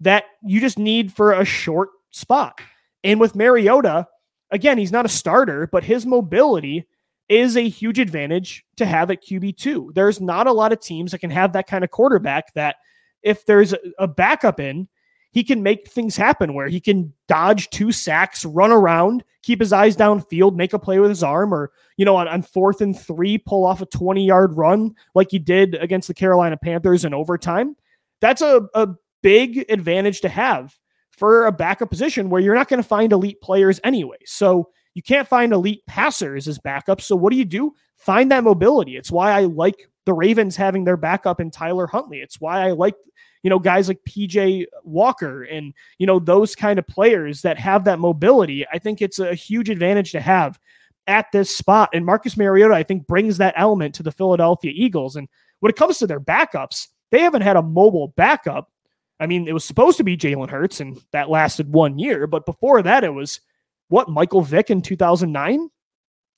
that 0.00 0.24
you 0.42 0.60
just 0.60 0.78
need 0.78 1.12
for 1.12 1.32
a 1.32 1.44
short 1.44 1.90
spot. 2.10 2.60
And 3.04 3.20
with 3.20 3.36
Mariota, 3.36 4.08
again, 4.50 4.78
he's 4.78 4.92
not 4.92 5.06
a 5.06 5.10
starter, 5.10 5.68
but 5.70 5.84
his 5.84 6.06
mobility 6.06 6.86
is 7.28 7.56
a 7.56 7.68
huge 7.68 7.98
advantage 7.98 8.64
to 8.76 8.86
have 8.86 9.10
at 9.10 9.22
QB2. 9.22 9.94
There's 9.94 10.20
not 10.20 10.46
a 10.46 10.52
lot 10.52 10.72
of 10.72 10.80
teams 10.80 11.12
that 11.12 11.18
can 11.18 11.30
have 11.30 11.52
that 11.52 11.66
kind 11.66 11.84
of 11.84 11.90
quarterback 11.90 12.54
that 12.54 12.76
if 13.22 13.44
there's 13.46 13.74
a 13.98 14.06
backup 14.06 14.60
in, 14.60 14.88
he 15.32 15.44
can 15.44 15.62
make 15.62 15.90
things 15.90 16.16
happen 16.16 16.54
where 16.54 16.68
he 16.68 16.80
can 16.80 17.12
dodge 17.28 17.68
two 17.68 17.92
sacks, 17.92 18.44
run 18.44 18.72
around, 18.72 19.22
keep 19.42 19.60
his 19.60 19.72
eyes 19.72 19.96
downfield, 19.96 20.54
make 20.54 20.72
a 20.72 20.78
play 20.78 20.98
with 20.98 21.10
his 21.10 21.22
arm, 21.22 21.52
or, 21.52 21.72
you 21.98 22.04
know, 22.04 22.16
on, 22.16 22.26
on 22.26 22.40
fourth 22.40 22.80
and 22.80 22.98
three, 22.98 23.36
pull 23.36 23.66
off 23.66 23.82
a 23.82 23.86
20 23.86 24.24
yard 24.24 24.56
run 24.56 24.94
like 25.14 25.30
he 25.30 25.38
did 25.38 25.74
against 25.74 26.08
the 26.08 26.14
Carolina 26.14 26.56
Panthers 26.56 27.04
in 27.04 27.12
overtime. 27.12 27.76
That's 28.20 28.40
a, 28.40 28.66
a 28.74 28.88
big 29.22 29.66
advantage 29.68 30.22
to 30.22 30.28
have 30.28 30.74
for 31.10 31.46
a 31.46 31.52
backup 31.52 31.90
position 31.90 32.30
where 32.30 32.40
you're 32.40 32.54
not 32.54 32.68
going 32.68 32.82
to 32.82 32.88
find 32.88 33.12
elite 33.12 33.40
players 33.40 33.80
anyway. 33.84 34.18
So 34.24 34.70
you 34.96 35.02
can't 35.02 35.28
find 35.28 35.52
elite 35.52 35.84
passers 35.86 36.48
as 36.48 36.58
backups. 36.58 37.02
So 37.02 37.16
what 37.16 37.30
do 37.30 37.36
you 37.36 37.44
do? 37.44 37.74
Find 37.98 38.30
that 38.30 38.42
mobility. 38.42 38.96
It's 38.96 39.10
why 39.12 39.30
I 39.30 39.42
like 39.42 39.90
the 40.06 40.14
Ravens 40.14 40.56
having 40.56 40.84
their 40.84 40.96
backup 40.96 41.38
in 41.38 41.50
Tyler 41.50 41.86
Huntley. 41.86 42.20
It's 42.20 42.40
why 42.40 42.66
I 42.66 42.70
like 42.70 42.94
you 43.42 43.50
know 43.50 43.58
guys 43.58 43.88
like 43.88 44.00
PJ 44.08 44.64
Walker 44.84 45.42
and 45.42 45.74
you 45.98 46.06
know 46.06 46.18
those 46.18 46.56
kind 46.56 46.78
of 46.78 46.86
players 46.86 47.42
that 47.42 47.58
have 47.58 47.84
that 47.84 47.98
mobility. 47.98 48.66
I 48.72 48.78
think 48.78 49.02
it's 49.02 49.18
a 49.18 49.34
huge 49.34 49.68
advantage 49.68 50.12
to 50.12 50.20
have 50.20 50.58
at 51.06 51.30
this 51.30 51.54
spot. 51.54 51.90
And 51.92 52.06
Marcus 52.06 52.38
Mariota, 52.38 52.72
I 52.72 52.82
think, 52.82 53.06
brings 53.06 53.36
that 53.36 53.54
element 53.54 53.94
to 53.96 54.02
the 54.02 54.10
Philadelphia 54.10 54.72
Eagles. 54.74 55.14
And 55.16 55.28
when 55.60 55.68
it 55.68 55.76
comes 55.76 55.98
to 55.98 56.06
their 56.06 56.20
backups, 56.20 56.88
they 57.10 57.20
haven't 57.20 57.42
had 57.42 57.56
a 57.56 57.62
mobile 57.62 58.14
backup. 58.16 58.72
I 59.20 59.26
mean, 59.26 59.46
it 59.46 59.52
was 59.52 59.64
supposed 59.64 59.98
to 59.98 60.04
be 60.04 60.16
Jalen 60.16 60.48
Hurts, 60.48 60.80
and 60.80 60.98
that 61.12 61.28
lasted 61.28 61.70
one 61.70 61.98
year. 61.98 62.26
But 62.26 62.46
before 62.46 62.82
that, 62.82 63.04
it 63.04 63.12
was 63.12 63.40
what 63.88 64.08
Michael 64.08 64.42
Vick 64.42 64.70
in 64.70 64.82
2009. 64.82 65.68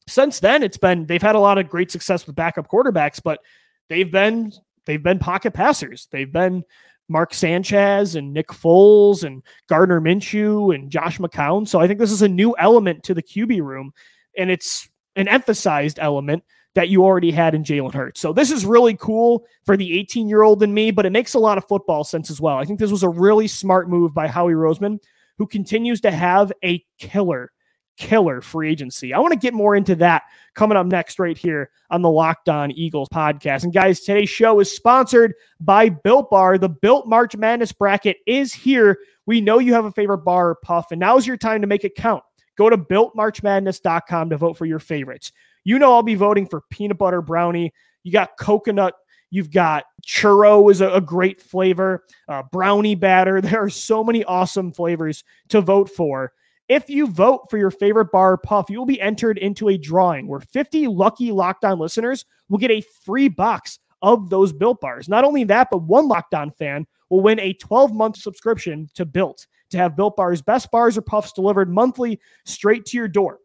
Since 0.07 0.41
then, 0.41 0.63
it's 0.63 0.79
been 0.79 1.07
they've 1.07 1.23
had 1.23 1.35
a 1.35 1.41
lot 1.41 1.59
of 1.59 1.69
great 1.69 1.91
success 1.91 2.27
with 2.27 2.37
backup 2.37 2.69
quarterbacks, 2.69 3.21
but 3.23 3.41
they've 3.89 4.11
been 4.11 4.53
they've 4.87 5.03
been 5.03 5.19
pocket 5.19 5.53
passers. 5.53 6.09
They've 6.11 6.33
been 6.33 6.65
Mark 7.09 7.35
Sanchez 7.35 8.15
and 8.15 8.33
Nick 8.33 8.49
Foles 8.49 9.25
and 9.25 9.43
Gardner 9.69 10.01
Minshew 10.01 10.75
and 10.75 10.91
Josh 10.91 11.19
McCown. 11.19 11.67
So 11.67 11.81
I 11.81 11.87
think 11.87 11.99
this 11.99 12.13
is 12.13 12.23
a 12.23 12.29
new 12.29 12.55
element 12.59 13.03
to 13.05 13.15
the 13.15 13.23
QB 13.23 13.63
room, 13.63 13.93
and 14.37 14.51
it's 14.51 14.89
an 15.17 15.29
emphasized 15.29 15.99
element 16.01 16.45
that 16.75 16.89
you 16.89 17.03
already 17.03 17.33
had 17.33 17.55
in 17.55 17.65
Jalen 17.65 17.93
Hurts. 17.93 18.21
So 18.21 18.33
this 18.33 18.51
is 18.51 18.65
really 18.65 18.95
cool 18.95 19.47
for 19.67 19.77
the 19.77 19.99
18 19.99 20.29
year 20.29 20.43
old 20.43 20.63
in 20.63 20.73
me, 20.73 20.91
but 20.91 21.07
it 21.07 21.11
makes 21.11 21.35
a 21.35 21.39
lot 21.39 21.59
of 21.59 21.67
football 21.67 22.05
sense 22.05 22.31
as 22.31 22.41
well. 22.41 22.57
I 22.57 22.65
think 22.65 22.79
this 22.79 22.91
was 22.91 23.03
a 23.03 23.09
really 23.09 23.49
smart 23.49 23.89
move 23.89 24.15
by 24.15 24.29
Howie 24.29 24.53
Roseman, 24.53 25.01
who 25.39 25.47
continues 25.47 26.01
to 26.03 26.11
have 26.11 26.53
a 26.65 26.85
killer 26.99 27.51
killer 27.99 28.41
free 28.41 28.71
agency. 28.71 29.13
I 29.13 29.19
want 29.19 29.33
to 29.33 29.39
get 29.39 29.53
more 29.53 29.77
into 29.77 29.97
that 29.97 30.23
coming 30.55 30.79
up 30.79 30.87
next, 30.87 31.19
right 31.19 31.37
here 31.37 31.71
on 31.91 32.01
the 32.01 32.11
Locked 32.11 32.49
On 32.49 32.71
Eagles 32.71 33.09
podcast. 33.13 33.65
And 33.65 33.73
guys, 33.73 34.01
today's 34.01 34.31
show 34.31 34.61
is 34.61 34.71
sponsored 34.71 35.35
by 35.61 35.89
Built 35.89 36.31
Bar. 36.31 36.59
The 36.59 36.69
Built 36.69 37.07
March 37.07 37.37
Madness 37.37 37.73
bracket 37.73 38.19
is 38.27 38.55
here. 38.55 38.99
We 39.27 39.41
know 39.41 39.59
you 39.59 39.75
have 39.75 39.85
a 39.85 39.93
favorite 39.93 40.19
bar 40.19 40.51
or 40.51 40.55
puff, 40.63 40.87
and 40.91 41.01
now's 41.01 41.27
your 41.27 41.37
time 41.37 41.61
to 41.61 41.67
make 41.67 41.85
it 41.85 41.97
count. 41.97 42.23
Go 42.57 42.71
to 42.71 42.79
builtmarchmadness.com 42.79 44.31
to 44.31 44.37
vote 44.37 44.57
for 44.57 44.65
your 44.65 44.79
favorites. 44.79 45.33
You 45.65 45.79
know, 45.79 45.93
I'll 45.93 46.03
be 46.03 46.15
voting 46.15 46.47
for 46.47 46.63
peanut 46.71 46.99
butter 46.99 47.21
brownie. 47.21 47.73
You 48.05 48.13
got 48.13 48.39
coconut 48.39 48.95
You've 49.31 49.51
got 49.51 49.85
churro 50.07 50.71
is 50.71 50.81
a, 50.81 50.91
a 50.91 51.01
great 51.01 51.41
flavor, 51.41 52.05
uh, 52.29 52.43
brownie 52.51 52.95
batter. 52.95 53.41
There 53.49 53.63
are 53.63 53.71
so 53.71 54.05
many 54.05 54.25
awesome 54.25 54.73
flavors 54.73 55.25
to 55.49 55.61
vote 55.61 55.91
for. 55.91 56.33
If 56.69 56.91
you 56.91 57.07
vote 57.07 57.47
for 57.51 57.57
your 57.57 57.71
favorite 57.71 58.13
bar 58.13 58.37
puff, 58.37 58.69
you 58.69 58.79
will 58.79 58.87
be 58.87 59.01
entered 59.01 59.39
into 59.39 59.69
a 59.69 59.79
drawing 59.79 60.29
where 60.29 60.41
50 60.41 60.87
lucky 60.89 61.33
Locked 61.33 61.65
On 61.65 61.79
listeners 61.79 62.27
will 62.49 62.59
get 62.59 62.71
a 62.71 62.85
free 63.05 63.29
box 63.29 63.79
of 64.03 64.29
those 64.29 64.53
Built 64.53 64.81
bars. 64.81 65.09
Not 65.09 65.25
only 65.25 65.45
that, 65.45 65.69
but 65.71 65.83
one 65.83 66.09
Locked 66.09 66.35
On 66.35 66.51
fan 66.51 66.87
will 67.09 67.21
win 67.21 67.41
a 67.41 67.55
12 67.55 67.95
month 67.95 68.17
subscription 68.17 68.89
to 68.95 69.07
Built 69.07 69.47
to 69.71 69.79
have 69.79 69.97
Built 69.97 70.17
Bars, 70.17 70.43
best 70.43 70.71
bars 70.71 70.97
or 70.97 71.03
puffs 71.03 71.33
delivered 71.33 71.71
monthly 71.71 72.21
straight 72.45 72.85
to 72.87 72.97
your 72.97 73.09
door. 73.09 73.39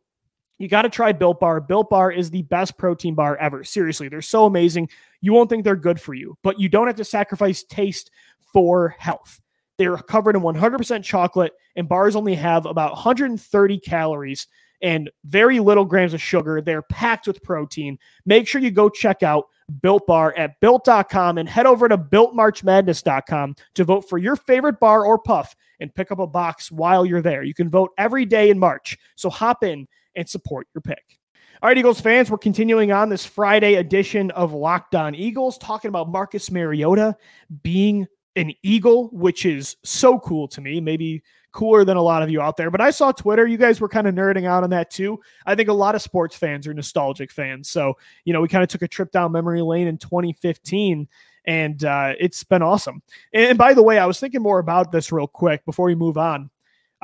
You 0.63 0.69
got 0.69 0.83
to 0.83 0.89
try 0.89 1.11
Built 1.11 1.41
Bar. 1.41 1.59
Built 1.59 1.89
Bar 1.89 2.13
is 2.13 2.31
the 2.31 2.43
best 2.43 2.77
protein 2.77 3.15
bar 3.15 3.35
ever. 3.35 3.65
Seriously, 3.65 4.07
they're 4.07 4.21
so 4.21 4.45
amazing. 4.45 4.87
You 5.19 5.33
won't 5.33 5.49
think 5.49 5.65
they're 5.65 5.75
good 5.75 5.99
for 5.99 6.13
you, 6.13 6.37
but 6.41 6.57
you 6.57 6.69
don't 6.69 6.87
have 6.87 6.95
to 6.95 7.03
sacrifice 7.03 7.63
taste 7.63 8.11
for 8.53 8.95
health. 8.97 9.41
They're 9.77 9.97
covered 9.97 10.37
in 10.37 10.41
100% 10.41 11.03
chocolate, 11.03 11.51
and 11.75 11.89
bars 11.89 12.15
only 12.15 12.35
have 12.35 12.65
about 12.65 12.93
130 12.93 13.77
calories 13.79 14.47
and 14.81 15.11
very 15.25 15.59
little 15.59 15.83
grams 15.83 16.13
of 16.13 16.21
sugar. 16.21 16.61
They're 16.61 16.81
packed 16.83 17.27
with 17.27 17.43
protein. 17.43 17.99
Make 18.25 18.47
sure 18.47 18.61
you 18.61 18.71
go 18.71 18.87
check 18.87 19.21
out 19.21 19.49
Built 19.81 20.07
Bar 20.07 20.33
at 20.37 20.57
built.com 20.61 21.39
and 21.39 21.49
head 21.49 21.65
over 21.65 21.89
to 21.89 21.97
builtmarchmadness.com 21.97 23.55
to 23.75 23.83
vote 23.83 24.07
for 24.07 24.17
your 24.17 24.37
favorite 24.37 24.79
bar 24.79 25.05
or 25.05 25.19
puff 25.19 25.57
and 25.81 25.93
pick 25.93 26.09
up 26.09 26.19
a 26.19 26.27
box 26.27 26.71
while 26.71 27.05
you're 27.05 27.21
there. 27.21 27.43
You 27.43 27.53
can 27.53 27.69
vote 27.69 27.91
every 27.97 28.25
day 28.25 28.49
in 28.49 28.57
March. 28.57 28.97
So 29.15 29.29
hop 29.29 29.65
in 29.65 29.87
and 30.15 30.27
support 30.27 30.67
your 30.73 30.81
pick. 30.81 31.19
All 31.61 31.69
right, 31.69 31.77
Eagles 31.77 32.01
fans, 32.01 32.29
we're 32.29 32.37
continuing 32.37 32.91
on 32.91 33.09
this 33.09 33.25
Friday 33.25 33.75
edition 33.75 34.31
of 34.31 34.53
Locked 34.53 34.95
On 34.95 35.15
Eagles, 35.15 35.57
talking 35.57 35.89
about 35.89 36.09
Marcus 36.09 36.51
Mariota 36.51 37.15
being 37.61 38.07
an 38.35 38.53
Eagle, 38.63 39.09
which 39.13 39.45
is 39.45 39.77
so 39.83 40.19
cool 40.19 40.47
to 40.49 40.61
me. 40.61 40.81
Maybe 40.81 41.23
cooler 41.53 41.85
than 41.85 41.95
a 41.95 42.01
lot 42.01 42.21
of 42.23 42.29
you 42.29 42.41
out 42.41 42.57
there. 42.57 42.69
But 42.69 42.81
I 42.81 42.91
saw 42.91 43.11
Twitter. 43.11 43.47
You 43.47 43.57
guys 43.57 43.79
were 43.79 43.87
kind 43.87 44.07
of 44.07 44.15
nerding 44.15 44.45
out 44.45 44.63
on 44.63 44.71
that 44.71 44.89
too. 44.89 45.19
I 45.45 45.55
think 45.55 45.69
a 45.69 45.73
lot 45.73 45.95
of 45.95 46.01
sports 46.01 46.35
fans 46.35 46.67
are 46.67 46.73
nostalgic 46.73 47.31
fans. 47.31 47.69
So, 47.69 47.93
you 48.25 48.33
know, 48.33 48.41
we 48.41 48.47
kind 48.47 48.63
of 48.63 48.69
took 48.69 48.81
a 48.81 48.87
trip 48.87 49.11
down 49.11 49.31
memory 49.31 49.61
lane 49.61 49.87
in 49.87 49.97
2015 49.97 51.07
and 51.45 51.83
uh, 51.83 52.13
it's 52.19 52.43
been 52.43 52.61
awesome. 52.61 53.01
And 53.33 53.57
by 53.57 53.73
the 53.73 53.83
way, 53.83 53.99
I 53.99 54.05
was 54.05 54.19
thinking 54.19 54.41
more 54.41 54.59
about 54.59 54.91
this 54.91 55.11
real 55.11 55.27
quick 55.27 55.63
before 55.65 55.85
we 55.85 55.95
move 55.95 56.17
on. 56.17 56.49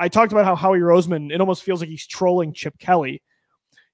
I 0.00 0.08
talked 0.08 0.32
about 0.32 0.46
how 0.46 0.56
Howie 0.56 0.78
Roseman, 0.78 1.30
it 1.30 1.40
almost 1.40 1.62
feels 1.62 1.80
like 1.80 1.90
he's 1.90 2.06
trolling 2.06 2.54
Chip 2.54 2.78
Kelly. 2.78 3.22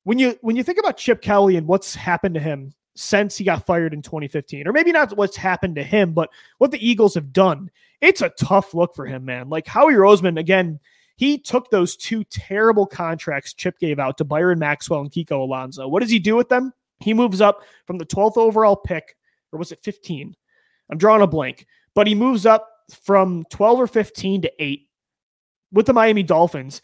When 0.05 0.21
you 0.21 0.39
when 0.41 0.55
you 0.55 0.63
think 0.63 0.79
about 0.79 0.97
Chip 0.97 1.21
Kelly 1.21 1.57
and 1.57 1.67
what's 1.67 1.97
happened 1.97 2.37
to 2.37 2.41
him 2.41 2.73
since 2.95 3.37
he 3.37 3.45
got 3.45 3.67
fired 3.67 3.93
in 3.93 4.03
2015, 4.03 4.69
or 4.69 4.73
maybe 4.73 4.93
not 4.93 5.17
what's 5.17 5.37
happened 5.37 5.75
to 5.75 5.83
him, 5.83 6.13
but 6.13 6.31
what 6.59 6.71
the 6.71 6.89
Eagles 6.89 7.15
have 7.15 7.33
done, 7.33 7.71
it's 8.01 8.23
a 8.23 8.31
tough 8.41 8.73
look 8.73 8.95
for 8.95 9.05
him, 9.05 9.25
man. 9.25 9.49
Like 9.49 9.67
Howie 9.67 9.95
Roseman, 9.95 10.39
again, 10.39 10.79
he 11.17 11.39
took 11.39 11.71
those 11.71 11.97
two 11.97 12.23
terrible 12.25 12.87
contracts 12.87 13.53
Chip 13.53 13.79
gave 13.81 13.99
out 13.99 14.17
to 14.19 14.25
Byron 14.25 14.61
Maxwell 14.61 15.01
and 15.01 15.11
Kiko 15.11 15.41
Alonso. 15.41 15.89
What 15.89 16.03
does 16.03 16.11
he 16.11 16.21
do 16.21 16.37
with 16.37 16.49
them? 16.49 16.73
He 17.01 17.15
moves 17.15 17.41
up 17.41 17.63
from 17.85 17.99
the 17.99 18.07
12th 18.07 18.37
overall 18.37 18.77
pick, 18.77 19.17
or 19.51 19.59
was 19.59 19.73
it 19.73 19.81
15? 19.83 20.37
I'm 20.89 20.99
drawing 20.99 21.23
a 21.23 21.27
blank, 21.27 21.67
but 21.95 22.07
he 22.07 22.15
moves 22.15 22.47
up 22.47 22.71
from 23.03 23.45
12 23.51 23.81
or 23.81 23.87
15 23.89 24.43
to 24.43 24.53
8 24.61 24.86
with 25.73 25.87
the 25.87 25.93
Miami 25.93 26.23
Dolphins, 26.23 26.81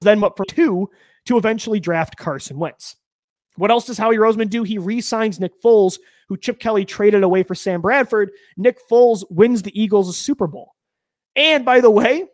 then 0.00 0.20
went 0.20 0.36
for 0.36 0.44
two 0.44 0.88
to 1.26 1.36
eventually 1.36 1.80
draft 1.80 2.16
Carson 2.16 2.58
Wentz. 2.58 2.96
What 3.56 3.70
else 3.70 3.86
does 3.86 3.98
Howie 3.98 4.16
Roseman 4.16 4.50
do? 4.50 4.62
He 4.62 4.78
re 4.78 5.00
signs 5.00 5.40
Nick 5.40 5.60
Foles, 5.62 5.98
who 6.28 6.36
Chip 6.36 6.58
Kelly 6.58 6.84
traded 6.84 7.22
away 7.22 7.42
for 7.42 7.54
Sam 7.54 7.80
Bradford. 7.80 8.30
Nick 8.56 8.78
Foles 8.90 9.24
wins 9.30 9.62
the 9.62 9.80
Eagles 9.80 10.08
a 10.08 10.12
Super 10.12 10.46
Bowl. 10.46 10.74
And 11.34 11.64
by 11.64 11.80
the 11.80 11.90
way, 11.90 12.24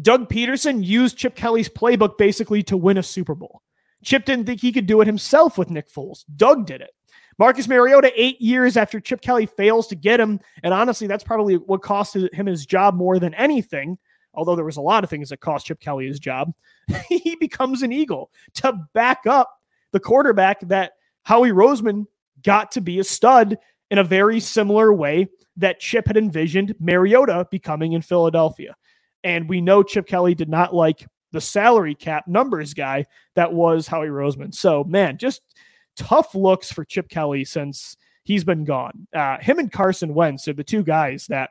Doug 0.00 0.28
Pederson 0.28 0.84
used 0.84 1.18
Chip 1.18 1.34
Kelly's 1.34 1.68
playbook 1.68 2.16
basically 2.18 2.62
to 2.64 2.76
win 2.76 2.98
a 2.98 3.02
Super 3.02 3.34
Bowl. 3.34 3.62
Chip 4.02 4.24
didn't 4.24 4.46
think 4.46 4.60
he 4.60 4.72
could 4.72 4.86
do 4.86 5.00
it 5.00 5.06
himself 5.06 5.58
with 5.58 5.70
Nick 5.70 5.92
Foles. 5.92 6.24
Doug 6.36 6.66
did 6.66 6.80
it. 6.80 6.90
Marcus 7.38 7.68
Mariota, 7.68 8.12
eight 8.16 8.40
years 8.40 8.76
after 8.76 9.00
Chip 9.00 9.20
Kelly 9.20 9.46
fails 9.46 9.86
to 9.88 9.94
get 9.94 10.20
him, 10.20 10.40
and 10.62 10.74
honestly, 10.74 11.06
that's 11.06 11.24
probably 11.24 11.56
what 11.56 11.82
cost 11.82 12.16
him 12.16 12.46
his 12.46 12.66
job 12.66 12.94
more 12.94 13.18
than 13.18 13.34
anything 13.34 13.98
although 14.34 14.56
there 14.56 14.64
was 14.64 14.76
a 14.76 14.82
lot 14.82 15.04
of 15.04 15.10
things 15.10 15.30
that 15.30 15.40
cost 15.40 15.66
Chip 15.66 15.80
Kelly 15.80 16.06
his 16.06 16.20
job, 16.20 16.52
he 17.08 17.36
becomes 17.36 17.82
an 17.82 17.92
Eagle 17.92 18.30
to 18.54 18.72
back 18.92 19.26
up 19.26 19.50
the 19.92 20.00
quarterback 20.00 20.60
that 20.60 20.92
Howie 21.22 21.50
Roseman 21.50 22.06
got 22.42 22.70
to 22.72 22.80
be 22.80 22.98
a 22.98 23.04
stud 23.04 23.58
in 23.90 23.98
a 23.98 24.04
very 24.04 24.40
similar 24.40 24.92
way 24.92 25.28
that 25.56 25.80
Chip 25.80 26.06
had 26.06 26.16
envisioned 26.16 26.74
Mariota 26.78 27.46
becoming 27.50 27.92
in 27.92 28.02
Philadelphia. 28.02 28.76
And 29.24 29.48
we 29.48 29.60
know 29.60 29.82
Chip 29.82 30.06
Kelly 30.06 30.34
did 30.34 30.48
not 30.48 30.74
like 30.74 31.06
the 31.32 31.40
salary 31.40 31.94
cap 31.94 32.26
numbers 32.26 32.74
guy 32.74 33.06
that 33.34 33.52
was 33.52 33.86
Howie 33.86 34.08
Roseman. 34.08 34.54
So, 34.54 34.84
man, 34.84 35.18
just 35.18 35.42
tough 35.96 36.34
looks 36.34 36.72
for 36.72 36.84
Chip 36.84 37.08
Kelly 37.08 37.44
since 37.44 37.96
he's 38.24 38.44
been 38.44 38.64
gone. 38.64 39.06
Uh, 39.14 39.38
him 39.38 39.58
and 39.58 39.70
Carson 39.70 40.14
Wentz 40.14 40.48
are 40.48 40.52
the 40.52 40.64
two 40.64 40.82
guys 40.82 41.26
that, 41.28 41.50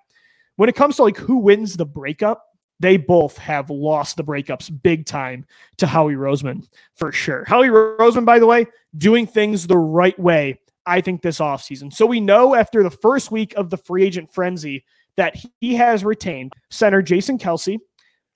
when 0.56 0.70
it 0.70 0.76
comes 0.76 0.98
to 0.98 1.04
like 1.04 1.18
who 1.18 1.38
wins 1.38 1.78
the 1.78 1.86
breakup, 1.86 2.44
they 2.80 2.98
both 2.98 3.38
have 3.38 3.70
lost 3.70 4.18
the 4.18 4.24
breakups 4.24 4.72
big 4.82 5.06
time 5.06 5.46
to 5.78 5.88
Howie 5.88 6.16
Roseman 6.16 6.68
for 6.96 7.12
sure. 7.12 7.44
Howie 7.46 7.68
Roseman, 7.68 8.26
by 8.26 8.40
the 8.40 8.46
way, 8.46 8.68
doing 8.98 9.28
things 9.28 9.68
the 9.68 9.78
right 9.78 10.18
way, 10.18 10.60
I 10.86 11.02
think, 11.02 11.22
this 11.22 11.40
offseason. 11.40 11.94
So 11.94 12.06
we 12.06 12.20
know 12.20 12.56
after 12.56 12.84
the 12.84 12.90
first 12.90 13.32
week 13.32 13.54
of 13.56 13.70
the 13.70 13.78
free 13.78 14.04
agent 14.04 14.34
frenzy 14.34 14.86
that 15.18 15.36
he 15.60 15.76
has 15.76 16.06
retained 16.06 16.54
center 16.70 17.02
Jason 17.02 17.38
Kelce, 17.38 17.78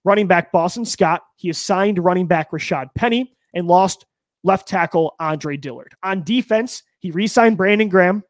running 0.04 0.28
back 0.28 0.52
Boston 0.52 0.86
Scott. 0.86 1.24
He 1.38 1.48
has 1.48 1.58
signed 1.58 2.04
running 2.04 2.28
back 2.28 2.52
Rashaad 2.52 2.90
Penny 2.96 3.34
and 3.54 3.68
lost 3.68 4.06
left 4.44 4.68
tackle 4.68 5.16
Andre 5.20 5.56
Dillard. 5.56 5.94
On 6.04 6.24
defense, 6.24 6.84
he 7.00 7.12
re 7.12 7.28
signed 7.28 7.58
Brandon 7.58 7.88
Graham, 7.88 8.24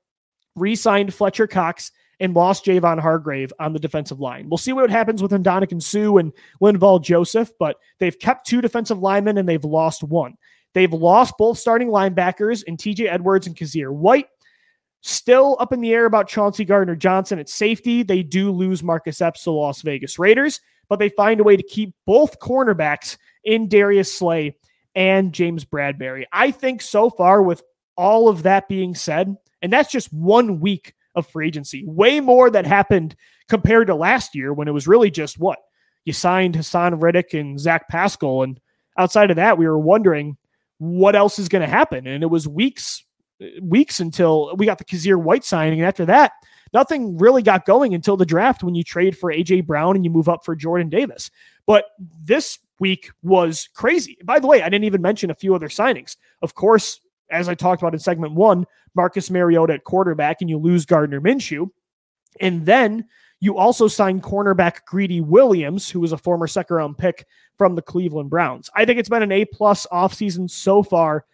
re 0.56 0.76
signed 0.76 1.14
Fletcher 1.14 1.48
Cox, 1.48 1.92
and 2.24 2.34
lost 2.34 2.64
Javon 2.64 3.02
Hargrave 3.02 3.52
on 3.60 3.74
the 3.74 3.80
defensive 3.80 4.22
line. 4.22 4.48
We'll 4.50 4.58
see 4.58 4.72
what 4.72 4.90
happens 4.90 5.22
with 5.22 5.34
Ndamukong 5.34 5.84
Suh 5.84 6.16
and 6.16 6.32
Linval 6.62 7.04
Joseph, 7.04 7.52
but 7.60 7.76
they've 8.00 8.18
kept 8.18 8.48
two 8.48 8.62
defensive 8.62 9.00
linemen 9.00 9.38
and 9.38 9.48
they've 9.48 9.64
lost 9.64 10.04
one. 10.04 10.38
They've 10.74 10.92
lost 10.92 11.38
both 11.38 11.58
starting 11.58 11.90
linebackers 11.90 12.64
in 12.64 12.78
TJ 12.78 13.12
Edwards 13.12 13.46
and 13.46 13.58
Kyzir 13.58 13.92
White. 13.92 14.28
Still 15.02 15.58
up 15.60 15.74
in 15.74 15.82
the 15.82 15.92
air 15.92 16.06
about 16.06 16.30
Chauncey 16.30 16.64
Gardner 16.64 16.96
Johnson 16.96 17.40
at 17.40 17.50
safety. 17.50 18.04
They 18.04 18.24
do 18.24 18.52
lose 18.52 18.82
Marcus 18.82 19.20
Epps 19.20 19.44
to 19.44 19.52
Las 19.52 19.82
Vegas 19.82 20.18
Raiders, 20.18 20.62
but 20.88 21.00
they 21.00 21.10
find 21.10 21.42
a 21.42 21.44
way 21.44 21.58
to 21.58 21.64
keep 21.64 21.94
both 22.06 22.40
cornerbacks 22.40 23.18
in 23.44 23.68
Darius 23.68 24.18
Slay 24.18 24.56
and 24.96 25.34
James 25.34 25.66
Bradberry. 25.66 26.24
I 26.32 26.52
think 26.52 26.82
so 26.82 27.10
far, 27.10 27.44
with 27.44 27.62
all 27.98 28.30
of 28.30 28.44
that 28.44 28.70
being 28.70 28.96
said, 28.96 29.36
and 29.62 29.74
that's 29.74 29.92
just 29.92 30.14
one 30.14 30.62
week 30.62 30.94
of 31.16 31.28
free 31.28 31.48
agency, 31.48 31.84
way 31.86 32.20
more 32.20 32.50
that 32.50 32.66
happened 32.66 33.16
compared 33.48 33.88
to 33.88 33.96
last 33.96 34.36
year 34.36 34.54
when 34.54 34.68
it 34.68 34.74
was 34.74 34.88
really 34.88 35.12
just 35.12 35.40
what 35.40 35.60
you 36.06 36.14
signed 36.14 36.56
Haason 36.56 37.02
Reddick 37.02 37.34
and 37.34 37.60
Zach 37.60 37.88
Pascal. 37.88 38.44
And 38.44 38.60
outside 38.98 39.30
of 39.30 39.38
that, 39.38 39.58
we 39.58 39.68
were 39.68 39.80
wondering 39.80 40.38
what 40.78 41.16
else 41.16 41.40
is 41.40 41.50
going 41.50 41.62
to 41.62 41.68
happen. 41.68 42.08
And 42.08 42.24
it 42.24 42.30
was 42.30 42.48
weeks, 42.48 43.06
weeks 43.62 44.00
until 44.00 44.56
we 44.58 44.66
got 44.66 44.78
the 44.78 44.86
Kyzir 44.86 45.22
White 45.22 45.46
signing. 45.46 45.80
And 45.80 45.88
after 45.88 46.06
that, 46.06 46.34
nothing 46.74 47.18
really 47.18 47.42
got 47.42 47.66
going 47.66 47.94
until 47.94 48.18
the 48.18 48.26
draft 48.26 48.64
when 48.64 48.76
you 48.76 48.84
trade 48.84 49.18
for 49.18 49.32
AJ 49.32 49.66
Brown 49.66 49.96
and 49.96 50.04
you 50.04 50.12
move 50.12 50.28
up 50.28 50.44
for 50.44 50.56
Jordan 50.56 50.90
Davis. 50.90 51.32
But 51.66 51.86
this 52.00 52.60
week 52.80 53.12
was 53.22 53.70
crazy. 53.74 54.18
By 54.26 54.40
the 54.40 54.48
way, 54.48 54.62
I 54.62 54.70
didn't 54.70 54.86
even 54.86 55.02
mention 55.02 55.32
a 55.32 55.36
few 55.36 55.56
other 55.56 55.70
signings. 55.70 56.18
Of 56.42 56.56
course, 56.56 57.00
as 57.34 57.50
I 57.50 57.56
talked 57.56 57.82
about 57.82 57.94
in 57.94 58.00
segment 58.00 58.34
one, 58.34 58.66
Marcus 58.96 59.30
Mariota 59.30 59.74
at 59.74 59.84
quarterback, 59.84 60.42
and 60.42 60.50
you 60.50 60.58
lose 60.58 60.86
Gardner 60.86 61.20
Minshew. 61.20 61.70
And 62.40 62.66
then 62.66 63.06
you 63.40 63.58
also 63.58 63.88
sign 63.88 64.22
cornerback 64.22 64.86
Greedy 64.86 65.20
Williams, 65.20 65.90
who 65.90 66.00
was 66.00 66.14
a 66.14 66.18
former 66.18 66.48
second 66.48 66.78
round 66.78 66.98
pick 66.98 67.26
from 67.58 67.76
the 67.76 67.82
Cleveland 67.82 68.30
Browns. 68.30 68.70
I 68.76 68.86
think 68.86 69.00
it's 69.00 69.10
been 69.10 69.24
an 69.24 69.32
A 69.32 69.46
plus 69.46 69.86
offseason 69.92 70.50
so 70.50 70.82
far. 70.84 71.26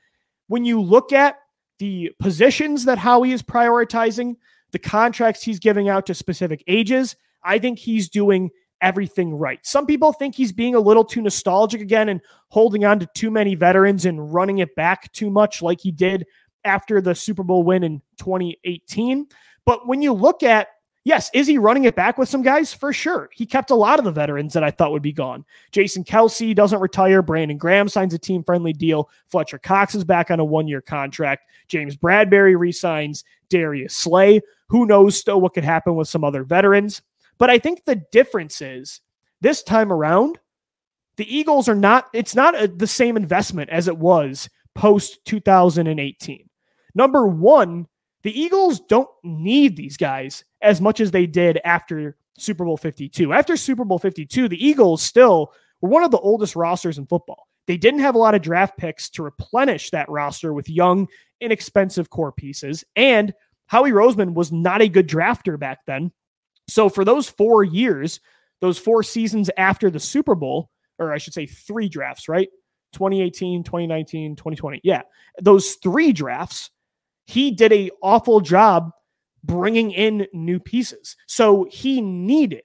When 0.48 0.66
you 0.66 0.82
look 0.82 1.14
at 1.14 1.38
the 1.78 2.12
positions 2.20 2.86
that 2.86 2.98
Howie 2.98 3.32
is 3.32 3.44
prioritizing, 3.44 4.36
the 4.72 4.80
contracts 4.80 5.44
he's 5.44 5.60
giving 5.60 5.88
out 5.90 6.06
to 6.08 6.16
specific 6.16 6.64
ages, 6.68 7.16
I 7.44 7.60
think 7.60 7.80
he's 7.80 8.10
doing 8.10 8.50
everything 8.82 9.34
right. 9.34 9.60
Some 9.66 9.86
people 9.86 10.14
think 10.14 10.36
he's 10.36 10.52
being 10.52 10.76
a 10.76 10.80
little 10.80 11.04
too 11.04 11.22
nostalgic 11.22 11.82
again 11.82 12.10
and 12.10 12.22
holding 12.50 12.86
on 12.86 13.00
to 13.00 13.08
too 13.14 13.32
many 13.32 13.56
veterans 13.56 14.06
and 14.06 14.34
running 14.34 14.60
it 14.60 14.76
back 14.76 15.12
too 15.14 15.30
much 15.30 15.62
like 15.62 15.80
he 15.82 15.92
did 15.92 16.26
after 16.64 17.02
the 17.02 17.16
Super 17.16 17.44
Bowl 17.44 17.64
win 17.64 17.84
in 17.84 18.02
2018. 18.18 19.28
But 19.66 19.88
when 19.88 20.02
you 20.02 20.14
look 20.14 20.44
at 20.44 20.70
Yes, 21.06 21.32
is 21.34 21.48
he 21.48 21.58
running 21.58 21.86
it 21.86 21.96
back 21.96 22.18
with 22.18 22.28
some 22.28 22.42
guys? 22.42 22.74
For 22.74 22.92
sure. 22.92 23.30
He 23.34 23.46
kept 23.46 23.72
a 23.72 23.76
lot 23.76 24.00
of 24.00 24.06
the 24.06 24.12
veterans 24.12 24.54
that 24.54 24.66
I 24.66 24.70
thought 24.70 24.92
would 24.92 25.02
be 25.02 25.14
gone. 25.14 25.46
Jason 25.72 26.04
Kelce 26.04 26.54
doesn't 26.54 26.82
retire. 26.82 27.22
Brandon 27.22 27.58
Graham 27.58 27.88
signs 27.88 28.14
a 28.14 28.20
team 28.20 28.44
friendly 28.44 28.74
deal. 28.74 29.10
Fletcher 29.28 29.58
Cox 29.58 29.96
is 29.96 30.04
back 30.04 30.30
on 30.30 30.40
a 30.40 30.46
one 30.46 30.68
year 30.68 30.82
contract. 30.82 31.50
James 31.70 31.96
Bradberry 31.96 32.60
resigns. 32.60 33.24
Darius 33.50 33.96
Slay. 33.96 34.42
Who 34.68 34.86
knows 34.86 35.18
still 35.18 35.42
what 35.42 35.54
could 35.54 35.64
happen 35.64 35.96
with 35.96 36.08
some 36.08 36.24
other 36.24 36.44
veterans? 36.44 37.02
But 37.40 37.50
I 37.50 37.58
think 37.58 37.84
the 37.84 38.04
difference 38.12 38.62
is 38.62 39.02
this 39.42 39.64
time 39.64 39.92
around, 39.92 40.38
the 41.16 41.36
Eagles 41.36 41.68
are 41.68 41.76
not, 41.76 42.08
it's 42.14 42.36
not 42.36 42.62
a, 42.62 42.68
the 42.68 42.88
same 42.88 43.18
investment 43.18 43.70
as 43.72 43.88
it 43.88 43.98
was 43.98 44.50
post 44.76 45.26
2018. 45.26 46.48
Number 46.94 47.28
one, 47.28 47.88
the 48.24 48.38
Eagles 48.38 48.82
don't 48.82 49.10
need 49.24 49.76
these 49.76 49.98
guys 49.98 50.44
as 50.62 50.82
much 50.82 51.00
as 51.00 51.12
they 51.12 51.26
did 51.26 51.60
after 51.64 52.18
Super 52.38 52.66
Bowl 52.66 52.78
52. 52.78 53.34
After 53.34 53.56
Super 53.58 53.86
Bowl 53.86 54.00
52, 54.00 54.50
the 54.50 54.66
Eagles 54.66 55.02
still 55.02 55.54
were 55.82 55.90
one 55.90 56.04
of 56.04 56.12
the 56.12 56.20
oldest 56.20 56.56
rosters 56.56 56.98
in 56.98 57.06
football. 57.06 57.48
They 57.68 57.78
didn't 57.78 58.02
have 58.02 58.16
a 58.16 58.20
lot 58.20 58.36
of 58.36 58.42
draft 58.42 58.78
picks 58.78 59.10
to 59.12 59.24
replenish 59.24 59.92
that 59.92 60.10
roster 60.10 60.54
with 60.54 60.70
young, 60.70 61.08
inexpensive 61.40 62.10
core 62.10 62.32
pieces. 62.32 62.84
And 62.96 63.34
Howie 63.68 63.92
Roseman 63.92 64.34
was 64.34 64.52
not 64.52 64.82
a 64.82 64.90
good 64.90 65.08
drafter 65.08 65.58
back 65.58 65.86
then. 65.86 66.12
So 66.70 66.90
for 66.90 67.04
those 67.04 67.30
four 67.30 67.64
years, 67.64 68.20
those 68.62 68.78
four 68.78 69.04
seasons 69.04 69.50
after 69.58 69.90
the 69.90 70.00
Super 70.00 70.36
Bowl, 70.36 70.70
or 70.98 71.14
I 71.14 71.18
should 71.18 71.34
say 71.34 71.46
three 71.46 71.90
drafts, 71.90 72.28
right? 72.28 72.50
2018, 72.94 73.64
2019, 73.64 74.36
2020. 74.36 74.82
Yeah. 74.84 75.02
Those 75.42 75.76
three 75.76 76.12
drafts, 76.12 76.72
he 77.26 77.52
did 77.52 77.72
a 77.72 77.92
awful 78.02 78.42
job 78.42 78.92
bringing 79.44 79.92
in 79.92 80.28
new 80.34 80.60
pieces. 80.60 81.16
So 81.28 81.68
he 81.70 82.02
needed 82.02 82.64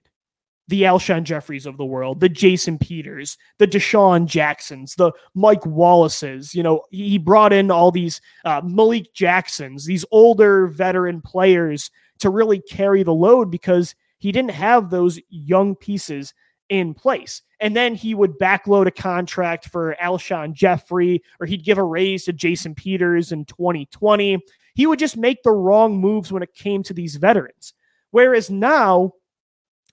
the 0.68 0.83
Alshon 0.83 1.24
Jefferys 1.24 1.66
of 1.66 1.76
the 1.76 1.85
world, 1.85 2.20
the 2.20 2.28
Jason 2.28 2.78
Peters, 2.78 3.37
the 3.59 3.66
DeSean 3.66 4.26
Jacksons, 4.26 4.94
the 4.94 5.12
Mike 5.35 5.64
Wallaces. 5.66 6.55
You 6.55 6.62
know, 6.62 6.83
he 6.90 7.18
brought 7.18 7.52
in 7.52 7.70
all 7.70 7.90
these 7.90 8.20
uh, 8.46 8.62
Malik 8.64 9.12
Jacksons, 9.12 9.85
these 9.85 10.07
older 10.11 10.66
veteran 10.66 11.20
players 11.20 11.90
to 12.20 12.31
really 12.31 12.61
carry 12.61 13.02
the 13.02 13.12
load 13.12 13.50
because 13.50 13.94
he 14.18 14.33
didn't 14.33 14.53
have 14.53 14.90
those 14.90 15.20
young 15.29 15.74
pieces 15.77 16.35
in 16.68 16.94
place. 16.94 17.42
And 17.61 17.77
then 17.77 17.94
he 17.94 18.14
would 18.14 18.38
backload 18.38 18.87
a 18.87 18.90
contract 18.90 19.66
for 19.68 19.96
Alshon 20.00 20.55
Jeffery, 20.55 21.22
or 21.40 21.46
he'd 21.46 21.64
give 21.64 21.79
a 21.79 21.85
raise 21.85 22.24
to 22.24 22.33
Jason 22.33 22.74
Peters 22.74 23.33
in 23.33 23.44
2020. 23.44 24.38
He 24.74 24.87
would 24.87 24.98
just 24.98 25.16
make 25.16 25.42
the 25.42 25.53
wrong 25.53 25.98
moves 25.98 26.33
when 26.33 26.42
it 26.42 26.55
came 26.55 26.83
to 26.85 26.94
these 26.94 27.16
veterans. 27.16 27.74
Whereas 28.11 28.50
now, 28.50 29.12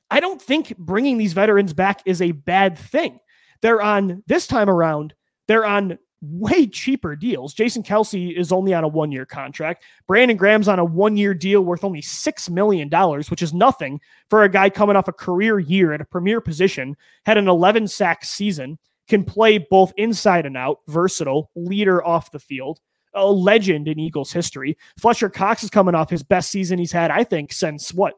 I 0.09 0.19
don't 0.19 0.41
think 0.41 0.77
bringing 0.77 1.17
these 1.17 1.33
veterans 1.33 1.73
back 1.73 2.01
is 2.05 2.21
a 2.21 2.31
bad 2.31 2.77
thing. 2.77 3.19
They're 3.61 3.81
on 3.81 4.23
this 4.27 4.47
time 4.47 4.69
around, 4.69 5.13
they're 5.47 5.65
on 5.65 5.97
way 6.21 6.67
cheaper 6.67 7.15
deals. 7.15 7.53
Jason 7.53 7.81
Kelce 7.81 8.35
is 8.35 8.51
only 8.51 8.73
on 8.73 8.83
a 8.83 8.87
one 8.87 9.11
year 9.11 9.25
contract. 9.25 9.83
Brandon 10.07 10.37
Graham's 10.37 10.67
on 10.67 10.79
a 10.79 10.85
one 10.85 11.17
year 11.17 11.33
deal 11.33 11.61
worth 11.61 11.83
only 11.83 12.01
$6 12.01 12.49
million, 12.49 12.89
which 13.29 13.41
is 13.41 13.53
nothing 13.53 13.99
for 14.29 14.43
a 14.43 14.49
guy 14.49 14.69
coming 14.69 14.95
off 14.95 15.07
a 15.07 15.13
career 15.13 15.59
year 15.59 15.93
at 15.93 16.01
a 16.01 16.05
premier 16.05 16.39
position, 16.39 16.95
had 17.25 17.37
an 17.37 17.47
11 17.47 17.87
sack 17.87 18.23
season, 18.23 18.77
can 19.07 19.23
play 19.23 19.57
both 19.57 19.91
inside 19.97 20.45
and 20.45 20.55
out, 20.55 20.79
versatile, 20.87 21.49
leader 21.55 22.05
off 22.05 22.31
the 22.31 22.39
field. 22.39 22.79
A 23.13 23.25
legend 23.25 23.89
in 23.89 23.99
Eagles 23.99 24.31
history. 24.31 24.77
Fletcher 24.97 25.29
Cox 25.29 25.63
is 25.63 25.69
coming 25.69 25.95
off 25.95 26.09
his 26.09 26.23
best 26.23 26.49
season 26.49 26.79
he's 26.79 26.93
had, 26.93 27.11
I 27.11 27.25
think, 27.25 27.51
since 27.51 27.93
what, 27.93 28.13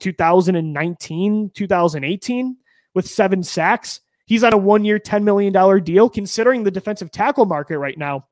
2019, 0.00 1.50
2018, 1.54 2.56
with 2.94 3.08
seven 3.08 3.42
sacks. 3.42 4.00
He's 4.26 4.44
on 4.44 4.52
a 4.52 4.58
one 4.58 4.84
year, 4.84 4.98
$10 4.98 5.22
million 5.22 5.84
deal. 5.84 6.08
Considering 6.08 6.64
the 6.64 6.70
defensive 6.70 7.10
tackle 7.10 7.46
market 7.46 7.78
right 7.78 7.98
now, 7.98 8.26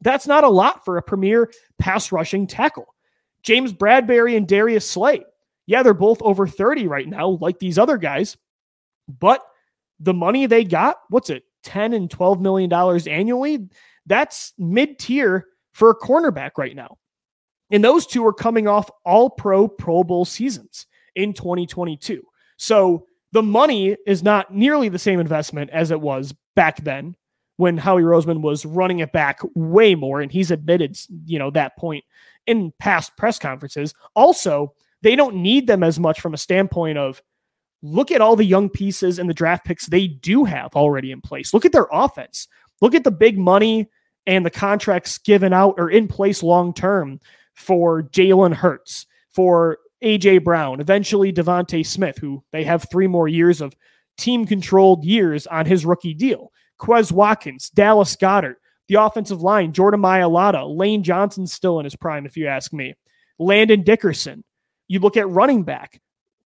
that's 0.00 0.26
not 0.26 0.44
a 0.44 0.48
lot 0.48 0.84
for 0.84 0.96
a 0.96 1.02
premier 1.02 1.50
pass 1.78 2.12
rushing 2.12 2.46
tackle. 2.46 2.94
James 3.42 3.72
Bradberry 3.72 4.36
and 4.36 4.46
Darius 4.46 4.88
Slay. 4.88 5.24
Yeah, 5.66 5.82
they're 5.82 5.94
both 5.94 6.20
over 6.22 6.46
30 6.46 6.86
right 6.86 7.08
now, 7.08 7.38
like 7.40 7.58
these 7.58 7.78
other 7.78 7.96
guys. 7.96 8.36
But 9.08 9.42
the 10.00 10.14
money 10.14 10.46
they 10.46 10.64
got, 10.64 10.96
what's 11.08 11.30
it, 11.30 11.44
10 11.64 11.92
and 11.92 12.10
12 12.10 12.40
million 12.40 12.70
dollars 12.70 13.06
annually? 13.06 13.68
That's 14.06 14.52
mid 14.58 14.98
tier 14.98 15.46
for 15.72 15.90
a 15.90 15.98
cornerback 15.98 16.52
right 16.58 16.76
now. 16.76 16.98
And 17.70 17.82
those 17.82 18.06
two 18.06 18.26
are 18.26 18.32
coming 18.32 18.68
off 18.68 18.90
all 19.04 19.30
pro 19.30 19.68
Pro 19.68 20.04
Bowl 20.04 20.24
seasons 20.24 20.86
in 21.16 21.32
2022. 21.32 22.22
So 22.56 23.06
the 23.34 23.42
money 23.42 23.96
is 24.06 24.22
not 24.22 24.54
nearly 24.54 24.88
the 24.88 24.98
same 24.98 25.18
investment 25.18 25.68
as 25.70 25.90
it 25.90 26.00
was 26.00 26.32
back 26.54 26.84
then 26.84 27.16
when 27.56 27.76
Howie 27.76 28.02
Roseman 28.02 28.42
was 28.42 28.64
running 28.64 29.00
it 29.00 29.12
back 29.12 29.40
way 29.56 29.96
more. 29.96 30.20
And 30.20 30.30
he's 30.30 30.52
admitted, 30.52 30.96
you 31.26 31.40
know, 31.40 31.50
that 31.50 31.76
point 31.76 32.04
in 32.46 32.72
past 32.78 33.16
press 33.16 33.40
conferences. 33.40 33.92
Also, 34.14 34.72
they 35.02 35.16
don't 35.16 35.34
need 35.34 35.66
them 35.66 35.82
as 35.82 35.98
much 35.98 36.20
from 36.20 36.32
a 36.32 36.38
standpoint 36.38 36.96
of 36.96 37.20
look 37.82 38.12
at 38.12 38.20
all 38.20 38.36
the 38.36 38.44
young 38.44 38.70
pieces 38.70 39.18
and 39.18 39.28
the 39.28 39.34
draft 39.34 39.64
picks 39.64 39.86
they 39.86 40.06
do 40.06 40.44
have 40.44 40.76
already 40.76 41.10
in 41.10 41.20
place. 41.20 41.52
Look 41.52 41.64
at 41.64 41.72
their 41.72 41.88
offense. 41.90 42.46
Look 42.80 42.94
at 42.94 43.02
the 43.02 43.10
big 43.10 43.36
money 43.36 43.90
and 44.28 44.46
the 44.46 44.50
contracts 44.50 45.18
given 45.18 45.52
out 45.52 45.74
or 45.76 45.90
in 45.90 46.06
place 46.06 46.40
long 46.44 46.72
term 46.72 47.20
for 47.54 48.04
Jalen 48.04 48.54
Hurts, 48.54 49.06
for 49.30 49.78
AJ 50.04 50.44
Brown, 50.44 50.80
eventually 50.80 51.32
DeVonta 51.32 51.84
Smith, 51.84 52.18
who 52.18 52.44
they 52.52 52.64
have 52.64 52.86
three 52.90 53.06
more 53.06 53.26
years 53.26 53.60
of 53.60 53.74
team 54.16 54.46
controlled 54.46 55.04
years 55.04 55.46
on 55.46 55.66
his 55.66 55.84
rookie 55.84 56.14
deal. 56.14 56.52
Quez 56.80 57.10
Watkins, 57.10 57.70
Dallas 57.70 58.14
Goedert, 58.16 58.56
the 58.88 58.96
offensive 58.96 59.40
line, 59.40 59.72
Jordan 59.72 60.00
Mailata, 60.00 60.64
Lane 60.76 61.02
Johnson 61.02 61.46
still 61.46 61.78
in 61.78 61.84
his 61.84 61.96
prime, 61.96 62.26
if 62.26 62.36
you 62.36 62.46
ask 62.46 62.72
me. 62.72 62.94
Landon 63.38 63.82
Dickerson. 63.82 64.44
You 64.88 65.00
look 65.00 65.16
at 65.16 65.28
running 65.28 65.62
back. 65.62 66.00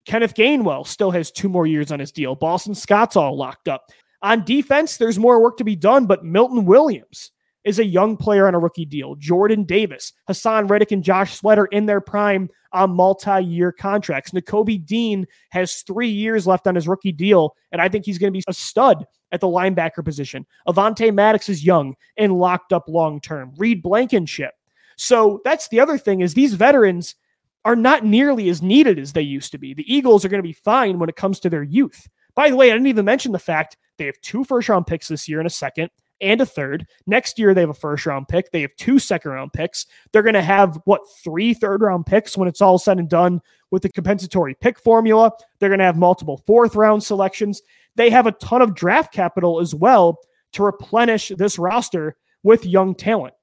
Kenneth 0.04 0.34
Gainwell 0.34 0.86
still 0.86 1.12
has 1.12 1.30
two 1.30 1.48
more 1.48 1.66
years 1.66 1.92
on 1.92 2.00
his 2.00 2.12
deal. 2.12 2.34
Boston 2.34 2.74
Scott's 2.74 3.16
all 3.16 3.36
locked 3.36 3.68
up. 3.68 3.90
On 4.22 4.44
defense, 4.44 4.96
there's 4.96 5.18
more 5.18 5.40
work 5.40 5.56
to 5.58 5.64
be 5.64 5.76
done, 5.76 6.06
but 6.06 6.24
Milton 6.24 6.64
Williams 6.64 7.30
is 7.64 7.78
a 7.78 7.84
young 7.84 8.16
player 8.16 8.46
on 8.46 8.54
a 8.54 8.58
rookie 8.58 8.84
deal. 8.84 9.14
Jordan 9.16 9.64
Davis, 9.64 10.12
Haason 10.28 10.68
Reddick, 10.68 10.92
and 10.92 11.02
Josh 11.02 11.34
Sweat 11.34 11.58
in 11.72 11.86
their 11.86 12.00
prime 12.00 12.48
on 12.72 12.90
multi-year 12.90 13.72
contracts. 13.72 14.32
Nakobe 14.32 14.84
Dean 14.84 15.26
has 15.50 15.82
three 15.82 16.08
years 16.08 16.46
left 16.46 16.66
on 16.66 16.74
his 16.74 16.88
rookie 16.88 17.12
deal, 17.12 17.54
and 17.72 17.80
I 17.80 17.88
think 17.88 18.04
he's 18.04 18.18
going 18.18 18.32
to 18.32 18.36
be 18.36 18.44
a 18.48 18.52
stud 18.52 19.04
at 19.32 19.40
the 19.40 19.46
linebacker 19.46 20.04
position. 20.04 20.46
Avonte 20.68 21.12
Maddox 21.12 21.48
is 21.48 21.64
young 21.64 21.94
and 22.16 22.32
locked 22.32 22.72
up 22.72 22.84
long 22.88 23.20
term. 23.20 23.52
Reed 23.56 23.82
Blankenship. 23.82 24.52
So 24.96 25.40
that's 25.44 25.68
the 25.68 25.80
other 25.80 25.98
thing 25.98 26.20
is 26.20 26.34
these 26.34 26.54
veterans 26.54 27.16
are 27.64 27.76
not 27.76 28.04
nearly 28.04 28.48
as 28.48 28.62
needed 28.62 28.98
as 28.98 29.12
they 29.12 29.22
used 29.22 29.50
to 29.52 29.58
be. 29.58 29.74
The 29.74 29.92
Eagles 29.92 30.24
are 30.24 30.28
going 30.28 30.42
to 30.42 30.48
be 30.48 30.52
fine 30.52 30.98
when 30.98 31.08
it 31.08 31.16
comes 31.16 31.40
to 31.40 31.50
their 31.50 31.62
youth. 31.62 32.08
By 32.34 32.50
the 32.50 32.56
way, 32.56 32.70
I 32.70 32.74
didn't 32.74 32.88
even 32.88 33.04
mention 33.04 33.32
the 33.32 33.38
fact 33.38 33.76
they 33.96 34.06
have 34.06 34.20
two 34.20 34.44
first 34.44 34.68
round 34.68 34.86
picks 34.86 35.08
this 35.08 35.28
year 35.28 35.40
and 35.40 35.46
a 35.46 35.50
second 35.50 35.90
and 36.20 36.40
a 36.40 36.46
third. 36.46 36.86
Next 37.06 37.38
year, 37.38 37.54
they 37.54 37.60
have 37.60 37.70
a 37.70 37.74
first 37.74 38.06
round 38.06 38.28
pick. 38.28 38.50
They 38.50 38.62
have 38.62 38.74
two 38.76 38.98
second 38.98 39.30
round 39.30 39.52
picks. 39.52 39.86
They're 40.12 40.22
going 40.22 40.34
to 40.34 40.42
have, 40.42 40.80
what, 40.84 41.02
three 41.22 41.54
third 41.54 41.82
round 41.82 42.06
picks 42.06 42.36
when 42.36 42.48
it's 42.48 42.62
all 42.62 42.78
said 42.78 42.98
and 42.98 43.08
done 43.08 43.40
with 43.70 43.82
the 43.82 43.88
compensatory 43.88 44.54
pick 44.54 44.78
formula. 44.78 45.32
They're 45.58 45.68
going 45.68 45.78
to 45.80 45.84
have 45.84 45.96
multiple 45.96 46.42
fourth 46.46 46.76
round 46.76 47.02
selections. 47.02 47.62
They 47.96 48.10
have 48.10 48.26
a 48.26 48.32
ton 48.32 48.62
of 48.62 48.74
draft 48.74 49.12
capital 49.12 49.60
as 49.60 49.74
well 49.74 50.18
to 50.52 50.62
replenish 50.62 51.32
this 51.36 51.58
roster 51.58 52.16
with 52.42 52.64
young 52.64 52.94
talent. 52.94 53.34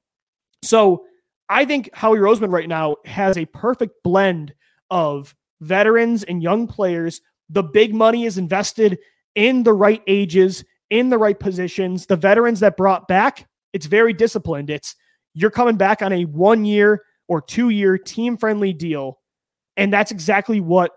So 0.63 1.05
I 1.49 1.65
think 1.65 1.89
Howie 1.93 2.19
Roseman 2.19 2.51
right 2.51 2.69
now 2.69 2.95
has 3.05 3.37
a 3.37 3.45
perfect 3.45 4.03
blend 4.03 4.53
of 4.89 5.35
veterans 5.59 6.23
and 6.23 6.41
young 6.41 6.67
players. 6.67 7.21
The 7.49 7.63
big 7.63 7.93
money 7.93 8.25
is 8.25 8.37
invested 8.37 8.97
in 9.35 9.63
the 9.63 9.73
right 9.73 10.01
ages, 10.07 10.63
in 10.91 11.09
the 11.09 11.17
right 11.17 11.39
positions. 11.39 12.05
The 12.05 12.15
veterans 12.15 12.59
that 12.59 12.77
brought 12.77 13.07
back, 13.07 13.47
it's 13.73 13.87
very 13.87 14.13
disciplined. 14.13 14.69
It's 14.69 14.95
you're 15.33 15.49
coming 15.49 15.77
back 15.77 16.03
on 16.03 16.13
a 16.13 16.25
one 16.25 16.65
year 16.65 17.01
or 17.27 17.41
two 17.41 17.69
year 17.69 17.97
team 17.97 18.37
friendly 18.37 18.73
deal. 18.73 19.17
And 19.77 19.91
that's 19.91 20.11
exactly 20.11 20.59
what 20.59 20.91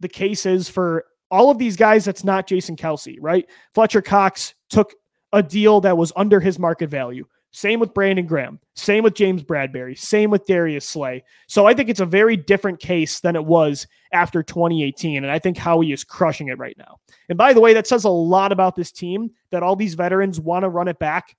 the 0.00 0.08
case 0.08 0.46
is 0.46 0.68
for 0.68 1.04
all 1.30 1.50
of 1.50 1.58
these 1.58 1.76
guys. 1.76 2.06
That's 2.06 2.24
not 2.24 2.46
Jason 2.46 2.74
Kelce, 2.74 3.18
right? 3.20 3.46
Fletcher 3.74 4.02
Cox 4.02 4.54
took 4.70 4.94
a 5.32 5.42
deal 5.42 5.82
that 5.82 5.98
was 5.98 6.10
under 6.16 6.40
his 6.40 6.58
market 6.58 6.88
value. 6.88 7.26
Same 7.50 7.80
with 7.80 7.94
Brandon 7.94 8.26
Graham. 8.26 8.60
Same 8.74 9.02
with 9.02 9.14
James 9.14 9.42
Bradberry. 9.42 9.98
Same 9.98 10.30
with 10.30 10.46
Darius 10.46 10.86
Slay. 10.86 11.24
So 11.46 11.66
I 11.66 11.74
think 11.74 11.88
it's 11.88 12.00
a 12.00 12.06
very 12.06 12.36
different 12.36 12.78
case 12.78 13.20
than 13.20 13.36
it 13.36 13.44
was 13.44 13.86
after 14.12 14.42
2018. 14.42 15.24
And 15.24 15.32
I 15.32 15.38
think 15.38 15.56
Howie 15.56 15.92
is 15.92 16.04
crushing 16.04 16.48
it 16.48 16.58
right 16.58 16.76
now. 16.78 16.98
And 17.28 17.38
by 17.38 17.52
the 17.52 17.60
way, 17.60 17.72
that 17.74 17.86
says 17.86 18.04
a 18.04 18.10
lot 18.10 18.52
about 18.52 18.76
this 18.76 18.92
team 18.92 19.30
that 19.50 19.62
all 19.62 19.76
these 19.76 19.94
veterans 19.94 20.38
want 20.38 20.64
to 20.64 20.68
run 20.68 20.88
it 20.88 20.98
back 20.98 21.36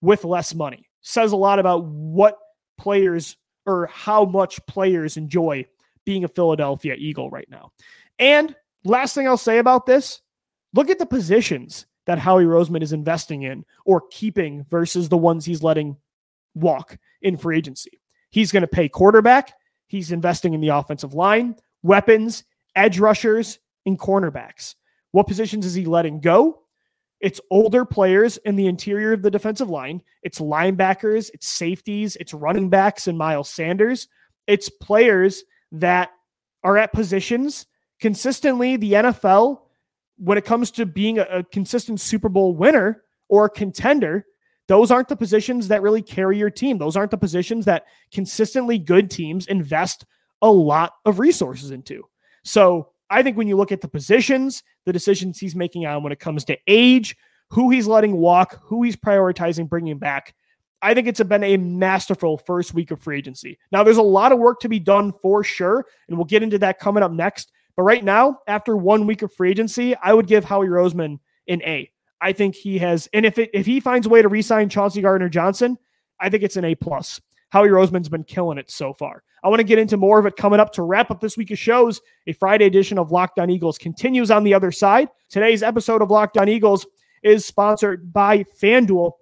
with 0.00 0.24
less 0.24 0.54
money. 0.54 0.88
Says 1.02 1.32
a 1.32 1.36
lot 1.36 1.58
about 1.58 1.84
what 1.84 2.38
players 2.78 3.36
or 3.66 3.86
how 3.86 4.24
much 4.24 4.64
players 4.66 5.16
enjoy 5.16 5.66
being 6.04 6.24
a 6.24 6.28
Philadelphia 6.28 6.94
Eagle 6.94 7.30
right 7.30 7.48
now. 7.50 7.70
And 8.18 8.54
last 8.84 9.14
thing 9.14 9.28
I'll 9.28 9.36
say 9.36 9.58
about 9.58 9.86
this 9.86 10.22
look 10.72 10.88
at 10.88 10.98
the 10.98 11.06
positions 11.06 11.86
that 12.06 12.18
Howie 12.18 12.44
Roseman 12.44 12.82
is 12.82 12.92
investing 12.92 13.42
in 13.42 13.64
or 13.84 14.02
keeping 14.10 14.64
versus 14.70 15.08
the 15.08 15.16
ones 15.16 15.44
he's 15.44 15.62
letting 15.62 15.96
walk 16.54 16.98
in 17.22 17.36
free 17.36 17.58
agency. 17.58 18.00
He's 18.30 18.52
going 18.52 18.62
to 18.62 18.68
pay 18.68 18.88
quarterback. 18.88 19.52
He's 19.86 20.12
investing 20.12 20.54
in 20.54 20.60
the 20.60 20.68
offensive 20.68 21.14
line, 21.14 21.56
weapons, 21.82 22.44
edge 22.76 22.98
rushers, 22.98 23.58
and 23.86 23.98
cornerbacks. 23.98 24.74
What 25.12 25.26
positions 25.26 25.66
is 25.66 25.74
he 25.74 25.84
letting 25.84 26.20
go? 26.20 26.62
It's 27.20 27.40
older 27.50 27.84
players 27.84 28.38
in 28.38 28.56
the 28.56 28.66
interior 28.66 29.12
of 29.12 29.22
the 29.22 29.30
defensive 29.30 29.68
line. 29.68 30.02
It's 30.22 30.38
linebackers, 30.38 31.30
it's 31.34 31.48
safeties, 31.48 32.16
it's 32.16 32.32
running 32.32 32.70
backs 32.70 33.08
and 33.08 33.18
Miles 33.18 33.50
Sanders. 33.50 34.08
It's 34.46 34.70
players 34.70 35.44
that 35.72 36.10
are 36.62 36.78
at 36.78 36.92
positions 36.92 37.66
consistently 38.00 38.76
the 38.76 38.92
NFL 38.92 39.60
when 40.20 40.38
it 40.38 40.44
comes 40.44 40.70
to 40.72 40.86
being 40.86 41.18
a, 41.18 41.22
a 41.30 41.44
consistent 41.44 42.00
Super 42.00 42.28
Bowl 42.28 42.54
winner 42.54 43.02
or 43.28 43.48
contender, 43.48 44.26
those 44.68 44.90
aren't 44.90 45.08
the 45.08 45.16
positions 45.16 45.68
that 45.68 45.82
really 45.82 46.02
carry 46.02 46.38
your 46.38 46.50
team. 46.50 46.78
Those 46.78 46.96
aren't 46.96 47.10
the 47.10 47.18
positions 47.18 47.64
that 47.64 47.86
consistently 48.12 48.78
good 48.78 49.10
teams 49.10 49.46
invest 49.46 50.04
a 50.42 50.50
lot 50.50 50.92
of 51.04 51.18
resources 51.18 51.70
into. 51.70 52.04
So 52.44 52.90
I 53.08 53.22
think 53.22 53.36
when 53.36 53.48
you 53.48 53.56
look 53.56 53.72
at 53.72 53.80
the 53.80 53.88
positions, 53.88 54.62
the 54.86 54.92
decisions 54.92 55.38
he's 55.38 55.56
making 55.56 55.86
on 55.86 56.02
when 56.02 56.12
it 56.12 56.20
comes 56.20 56.44
to 56.44 56.58
age, 56.68 57.16
who 57.48 57.70
he's 57.70 57.86
letting 57.86 58.16
walk, 58.16 58.60
who 58.62 58.82
he's 58.82 58.96
prioritizing 58.96 59.68
bringing 59.68 59.98
back, 59.98 60.34
I 60.82 60.94
think 60.94 61.08
it's 61.08 61.22
been 61.22 61.44
a 61.44 61.56
masterful 61.56 62.38
first 62.38 62.72
week 62.72 62.90
of 62.90 63.02
free 63.02 63.18
agency. 63.18 63.58
Now, 63.72 63.82
there's 63.82 63.96
a 63.96 64.02
lot 64.02 64.32
of 64.32 64.38
work 64.38 64.60
to 64.60 64.68
be 64.68 64.78
done 64.78 65.12
for 65.20 65.44
sure, 65.44 65.84
and 66.08 66.16
we'll 66.16 66.24
get 66.24 66.42
into 66.42 66.58
that 66.58 66.78
coming 66.78 67.02
up 67.02 67.12
next. 67.12 67.52
But 67.80 67.84
right 67.84 68.04
now, 68.04 68.40
after 68.46 68.76
one 68.76 69.06
week 69.06 69.22
of 69.22 69.32
free 69.32 69.52
agency, 69.52 69.96
I 69.96 70.12
would 70.12 70.26
give 70.26 70.44
Howie 70.44 70.66
Roseman 70.66 71.18
an 71.48 71.62
A. 71.62 71.90
I 72.20 72.34
think 72.34 72.54
he 72.54 72.76
has, 72.76 73.08
and 73.14 73.24
if 73.24 73.38
it, 73.38 73.48
if 73.54 73.64
he 73.64 73.80
finds 73.80 74.06
a 74.06 74.10
way 74.10 74.20
to 74.20 74.28
re-sign 74.28 74.68
Chauncey 74.68 75.00
Gardner 75.00 75.30
Johnson, 75.30 75.78
I 76.20 76.28
think 76.28 76.42
it's 76.42 76.58
an 76.58 76.66
A 76.66 76.74
plus. 76.74 77.22
Howie 77.48 77.70
Roseman's 77.70 78.10
been 78.10 78.24
killing 78.24 78.58
it 78.58 78.70
so 78.70 78.92
far. 78.92 79.22
I 79.42 79.48
want 79.48 79.60
to 79.60 79.64
get 79.64 79.78
into 79.78 79.96
more 79.96 80.18
of 80.18 80.26
it 80.26 80.36
coming 80.36 80.60
up 80.60 80.74
to 80.74 80.82
wrap 80.82 81.10
up 81.10 81.22
this 81.22 81.38
week 81.38 81.52
of 81.52 81.58
shows. 81.58 82.02
A 82.26 82.34
Friday 82.34 82.66
edition 82.66 82.98
of 82.98 83.12
Locked 83.12 83.38
On 83.38 83.48
Eagles 83.48 83.78
continues 83.78 84.30
on 84.30 84.44
the 84.44 84.52
other 84.52 84.72
side. 84.72 85.08
Today's 85.30 85.62
episode 85.62 86.02
of 86.02 86.10
Locked 86.10 86.36
On 86.36 86.50
Eagles 86.50 86.86
is 87.22 87.46
sponsored 87.46 88.12
by 88.12 88.44
FanDuel. 88.60 89.12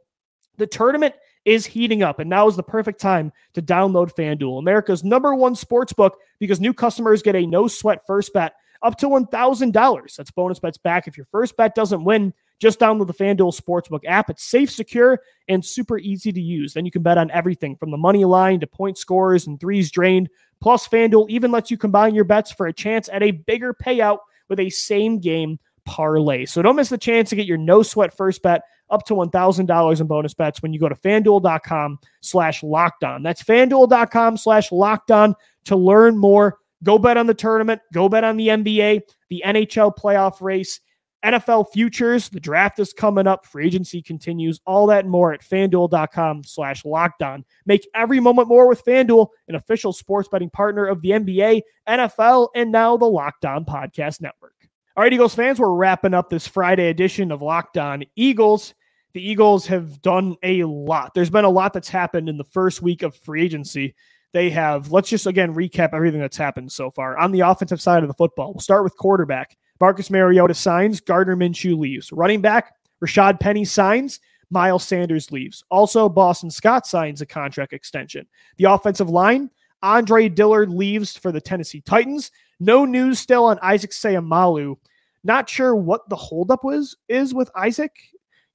The 0.56 0.66
tournament 0.66 1.14
is 1.48 1.64
heating 1.64 2.02
up, 2.02 2.18
and 2.18 2.28
now 2.28 2.46
is 2.46 2.56
the 2.56 2.62
perfect 2.62 3.00
time 3.00 3.32
to 3.54 3.62
download 3.62 4.14
FanDuel, 4.14 4.58
America's 4.58 5.02
number 5.02 5.34
one 5.34 5.54
sports 5.54 5.92
book, 5.92 6.18
because 6.38 6.60
new 6.60 6.74
customers 6.74 7.22
get 7.22 7.34
a 7.34 7.46
no 7.46 7.66
sweat 7.66 8.06
first 8.06 8.32
bet 8.34 8.54
up 8.82 8.98
to 8.98 9.06
$1,000. 9.06 10.16
That's 10.16 10.30
bonus 10.30 10.58
bets 10.58 10.78
back 10.78 11.08
if 11.08 11.16
your 11.16 11.26
first 11.32 11.56
bet 11.56 11.74
doesn't 11.74 12.04
win. 12.04 12.32
Just 12.60 12.80
download 12.80 13.06
the 13.06 13.14
FanDuel 13.14 13.58
Sportsbook 13.58 14.00
app. 14.04 14.30
It's 14.30 14.44
safe, 14.44 14.70
secure, 14.70 15.20
and 15.48 15.64
super 15.64 15.98
easy 15.98 16.32
to 16.32 16.40
use. 16.40 16.74
Then 16.74 16.84
you 16.84 16.90
can 16.90 17.02
bet 17.02 17.18
on 17.18 17.30
everything 17.30 17.76
from 17.76 17.90
the 17.90 17.96
money 17.96 18.24
line 18.24 18.60
to 18.60 18.66
point 18.66 18.98
scores 18.98 19.46
and 19.46 19.60
threes 19.60 19.90
drained. 19.90 20.28
Plus, 20.60 20.88
FanDuel 20.88 21.30
even 21.30 21.52
lets 21.52 21.70
you 21.70 21.78
combine 21.78 22.14
your 22.14 22.24
bets 22.24 22.50
for 22.50 22.66
a 22.66 22.72
chance 22.72 23.08
at 23.08 23.22
a 23.22 23.30
bigger 23.30 23.72
payout 23.72 24.18
with 24.48 24.58
a 24.58 24.70
same 24.70 25.20
game 25.20 25.58
parlay. 25.84 26.44
So 26.44 26.60
don't 26.60 26.76
miss 26.76 26.88
the 26.88 26.98
chance 26.98 27.30
to 27.30 27.36
get 27.36 27.46
your 27.46 27.58
no 27.58 27.82
sweat 27.82 28.16
first 28.16 28.42
bet 28.42 28.62
up 28.90 29.04
to 29.06 29.14
$1,000 29.14 30.00
in 30.00 30.06
bonus 30.06 30.34
bets 30.34 30.62
when 30.62 30.72
you 30.72 30.80
go 30.80 30.88
to 30.88 30.94
fanduel.com 30.94 31.98
slash 32.20 32.62
locked 32.62 33.04
on. 33.04 33.22
That's 33.22 33.42
fanduel.com 33.42 34.36
slash 34.36 34.70
lockdown 34.70 35.34
to 35.66 35.76
learn 35.76 36.16
more. 36.16 36.58
Go 36.84 36.98
bet 36.98 37.16
on 37.16 37.26
the 37.26 37.34
tournament, 37.34 37.80
go 37.92 38.08
bet 38.08 38.24
on 38.24 38.36
the 38.36 38.48
NBA, 38.48 39.02
the 39.30 39.42
NHL 39.44 39.96
playoff 39.96 40.40
race, 40.40 40.80
NFL 41.24 41.66
futures. 41.72 42.28
The 42.28 42.40
draft 42.40 42.78
is 42.78 42.92
coming 42.92 43.26
up, 43.26 43.44
free 43.46 43.66
agency 43.66 44.00
continues, 44.00 44.60
all 44.66 44.86
that 44.86 45.04
and 45.04 45.10
more 45.10 45.32
at 45.32 45.42
fanduel.com 45.42 46.44
slash 46.44 46.84
lockdown. 46.84 47.44
Make 47.66 47.88
every 47.94 48.20
moment 48.20 48.48
more 48.48 48.68
with 48.68 48.84
Fanduel, 48.84 49.28
an 49.48 49.56
official 49.56 49.92
sports 49.92 50.28
betting 50.28 50.50
partner 50.50 50.86
of 50.86 51.02
the 51.02 51.10
NBA, 51.10 51.62
NFL, 51.88 52.48
and 52.54 52.70
now 52.70 52.96
the 52.96 53.06
Locked 53.06 53.44
On 53.44 53.64
Podcast 53.64 54.20
Network. 54.20 54.54
All 54.96 55.02
right, 55.02 55.12
Eagles 55.12 55.34
fans, 55.34 55.60
we're 55.60 55.72
wrapping 55.72 56.14
up 56.14 56.30
this 56.30 56.46
Friday 56.46 56.88
edition 56.88 57.30
of 57.30 57.42
Locked 57.42 57.78
On 57.78 58.04
Eagles. 58.16 58.74
The 59.14 59.26
Eagles 59.26 59.66
have 59.66 60.02
done 60.02 60.36
a 60.42 60.64
lot. 60.64 61.14
There's 61.14 61.30
been 61.30 61.44
a 61.44 61.50
lot 61.50 61.72
that's 61.72 61.88
happened 61.88 62.28
in 62.28 62.36
the 62.36 62.44
first 62.44 62.82
week 62.82 63.02
of 63.02 63.16
free 63.16 63.42
agency. 63.42 63.94
They 64.32 64.50
have, 64.50 64.92
let's 64.92 65.08
just 65.08 65.26
again 65.26 65.54
recap 65.54 65.90
everything 65.94 66.20
that's 66.20 66.36
happened 66.36 66.70
so 66.70 66.90
far. 66.90 67.18
On 67.18 67.32
the 67.32 67.40
offensive 67.40 67.80
side 67.80 68.02
of 68.02 68.08
the 68.08 68.14
football, 68.14 68.52
we'll 68.52 68.60
start 68.60 68.84
with 68.84 68.96
quarterback. 68.96 69.56
Marcus 69.80 70.10
Mariota 70.10 70.54
signs, 70.54 71.00
Gardner 71.00 71.36
Minshew 71.36 71.78
leaves. 71.78 72.12
Running 72.12 72.40
back, 72.40 72.74
Rashaad 73.04 73.40
Penny 73.40 73.64
signs, 73.64 74.20
Miles 74.50 74.84
Sanders 74.84 75.30
leaves. 75.30 75.64
Also, 75.70 76.08
Boston 76.08 76.50
Scott 76.50 76.86
signs 76.86 77.20
a 77.20 77.26
contract 77.26 77.72
extension. 77.72 78.26
The 78.56 78.64
offensive 78.64 79.08
line, 79.08 79.50
Andre 79.82 80.28
Dillard 80.28 80.70
leaves 80.70 81.16
for 81.16 81.32
the 81.32 81.40
Tennessee 81.40 81.80
Titans. 81.80 82.30
No 82.60 82.84
news 82.84 83.18
still 83.18 83.44
on 83.44 83.58
Isaac 83.62 83.92
Seumalo. 83.92 84.76
Not 85.22 85.48
sure 85.48 85.76
what 85.76 86.08
the 86.08 86.16
holdup 86.16 86.64
was 86.64 86.96
is 87.08 87.34
with 87.34 87.50
Isaac. 87.54 87.92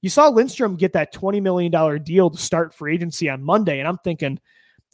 You 0.04 0.10
saw 0.10 0.28
Lindstrom 0.28 0.76
get 0.76 0.92
that 0.92 1.14
$20 1.14 1.40
million 1.40 2.02
deal 2.02 2.28
to 2.28 2.36
start 2.36 2.74
free 2.74 2.92
agency 2.92 3.30
on 3.30 3.42
Monday, 3.42 3.78
and 3.78 3.88
I'm 3.88 3.96
thinking, 4.04 4.38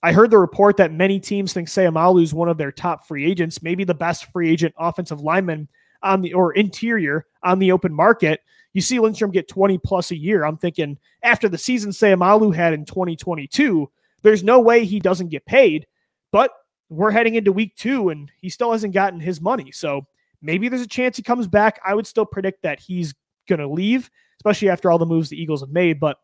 I 0.05 0.12
heard 0.12 0.31
the 0.31 0.38
report 0.38 0.77
that 0.77 0.92
many 0.92 1.18
teams 1.18 1.53
think 1.53 1.66
Seumalo 1.66 2.23
is 2.23 2.33
one 2.33 2.49
of 2.49 2.59
their 2.59 2.70
top 2.70 3.09
free 3.09 3.29
agents, 3.29 3.61
maybe 3.61 3.83
the 3.83 3.92
best 3.92 4.31
free 4.31 4.49
agent 4.49 4.73
offensive 4.79 5.20
lineman 5.20 5.66
on 6.05 6.23
the 6.23 6.33
or 6.33 6.53
interior 6.53 7.27
on 7.42 7.59
the 7.59 7.73
open 7.73 7.92
market. 7.92 8.42
You 8.73 8.81
see 8.81 9.01
Lindstrom 9.01 9.33
get 9.33 9.49
20 9.49 9.79
plus 9.79 10.12
a 10.12 10.16
year. 10.16 10.44
I'm 10.44 10.57
thinking 10.57 10.96
after 11.25 11.49
the 11.49 11.59
season 11.59 11.90
Seumalo 11.90 12.55
had 12.55 12.73
in 12.73 12.85
2022, 12.85 13.90
there's 14.23 14.44
no 14.44 14.61
way 14.61 14.85
he 14.85 15.01
doesn't 15.01 15.31
get 15.31 15.44
paid. 15.44 15.88
But 16.31 16.53
we're 16.88 17.11
heading 17.11 17.35
into 17.35 17.51
week 17.51 17.75
two 17.75 18.11
and 18.11 18.31
he 18.40 18.49
still 18.49 18.70
hasn't 18.70 18.94
gotten 18.94 19.18
his 19.18 19.40
money. 19.40 19.73
So 19.73 20.07
maybe 20.40 20.68
there's 20.68 20.83
a 20.83 20.87
chance 20.87 21.16
he 21.16 21.25
comes 21.25 21.49
back. 21.49 21.81
I 21.85 21.96
would 21.96 22.07
still 22.07 22.27
predict 22.27 22.62
that 22.62 22.79
he's 22.79 23.12
going 23.49 23.59
to 23.59 23.66
leave, 23.66 24.09
especially 24.40 24.70
after 24.70 24.90
all 24.90 24.98
the 24.98 25.07
moves 25.07 25.29
the 25.29 25.40
Eagles 25.40 25.61
have 25.61 25.70
made. 25.70 26.00
But 26.00 26.16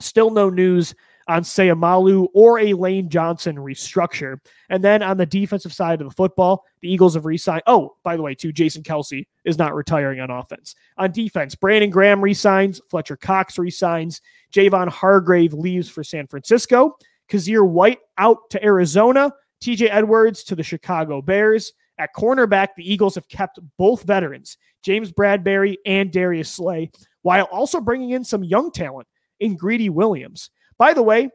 still 0.00 0.30
no 0.30 0.50
news 0.50 0.94
on 1.26 1.42
Seumalo 1.42 2.28
or 2.34 2.58
a 2.58 2.74
Lane 2.74 3.08
Johnson 3.08 3.56
restructure. 3.56 4.38
And 4.68 4.84
then 4.84 5.02
on 5.02 5.16
the 5.16 5.24
defensive 5.24 5.72
side 5.72 6.02
of 6.02 6.08
the 6.08 6.14
football, 6.14 6.64
the 6.82 6.92
Eagles 6.92 7.14
have 7.14 7.24
re-signed. 7.24 7.62
Oh, 7.66 7.96
by 8.02 8.16
the 8.16 8.22
way, 8.22 8.34
too, 8.34 8.52
Jason 8.52 8.82
Kelce 8.82 9.26
is 9.44 9.56
not 9.56 9.74
retiring 9.74 10.20
on 10.20 10.30
offense. 10.30 10.74
On 10.98 11.10
defense, 11.10 11.54
Brandon 11.54 11.88
Graham 11.88 12.20
resigns, 12.20 12.80
Fletcher 12.90 13.16
Cox 13.16 13.58
resigns, 13.58 14.20
Javon 14.52 14.88
Hargrave 14.88 15.54
leaves 15.54 15.88
for 15.88 16.04
San 16.04 16.26
Francisco, 16.26 16.98
Kyzir 17.30 17.66
White 17.66 18.00
out 18.18 18.50
to 18.50 18.62
Arizona, 18.62 19.32
TJ 19.62 19.88
Edwards 19.90 20.44
to 20.44 20.54
the 20.54 20.62
Chicago 20.62 21.22
Bears, 21.22 21.72
At 21.98 22.14
cornerback, 22.14 22.68
the 22.76 22.90
Eagles 22.90 23.14
have 23.14 23.28
kept 23.28 23.60
both 23.78 24.02
veterans, 24.02 24.58
James 24.82 25.12
Bradberry 25.12 25.76
and 25.86 26.10
Darius 26.10 26.50
Slay, 26.50 26.90
while 27.24 27.44
also 27.44 27.80
bringing 27.80 28.10
in 28.10 28.22
some 28.22 28.44
young 28.44 28.70
talent 28.70 29.08
in 29.40 29.56
Greedy 29.56 29.88
Williams. 29.88 30.50
By 30.76 30.92
the 30.92 31.02
way, 31.02 31.30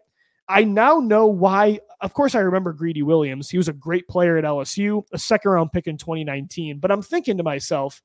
I 0.48 0.64
now 0.64 1.00
know 1.00 1.26
why. 1.26 1.80
Of 2.00 2.14
course, 2.14 2.36
I 2.36 2.40
remember 2.40 2.74
Greedy 2.74 3.02
Williams. 3.02 3.50
He 3.50 3.58
was 3.58 3.68
a 3.68 3.74
great 3.74 4.08
player 4.08 4.38
at 4.38 4.46
LSU, 4.46 5.04
a 5.12 5.18
second 5.18 5.52
round 5.52 5.72
pick 5.72 5.88
in 5.88 5.98
2019. 5.98 6.78
But 6.78 6.92
I'm 6.92 7.02
thinking 7.02 7.38
to 7.38 7.44
myself, 7.44 8.02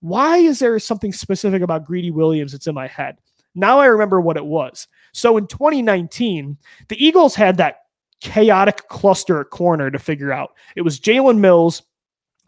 why 0.00 0.38
is 0.38 0.58
there 0.58 0.78
something 0.78 1.12
specific 1.12 1.60
about 1.60 1.84
Greedy 1.84 2.10
Williams 2.10 2.52
that's 2.52 2.66
in 2.66 2.74
my 2.74 2.86
head? 2.86 3.18
Now 3.54 3.80
I 3.80 3.86
remember 3.86 4.18
what 4.20 4.38
it 4.38 4.44
was. 4.44 4.88
So 5.12 5.36
in 5.36 5.46
2019, 5.46 6.56
the 6.88 7.04
Eagles 7.04 7.34
had 7.34 7.58
that 7.58 7.82
chaotic 8.22 8.88
cluster 8.88 9.44
corner 9.44 9.90
to 9.90 9.98
figure 9.98 10.32
out. 10.32 10.52
It 10.74 10.82
was 10.82 10.98
Jalen 10.98 11.38
Mills, 11.38 11.82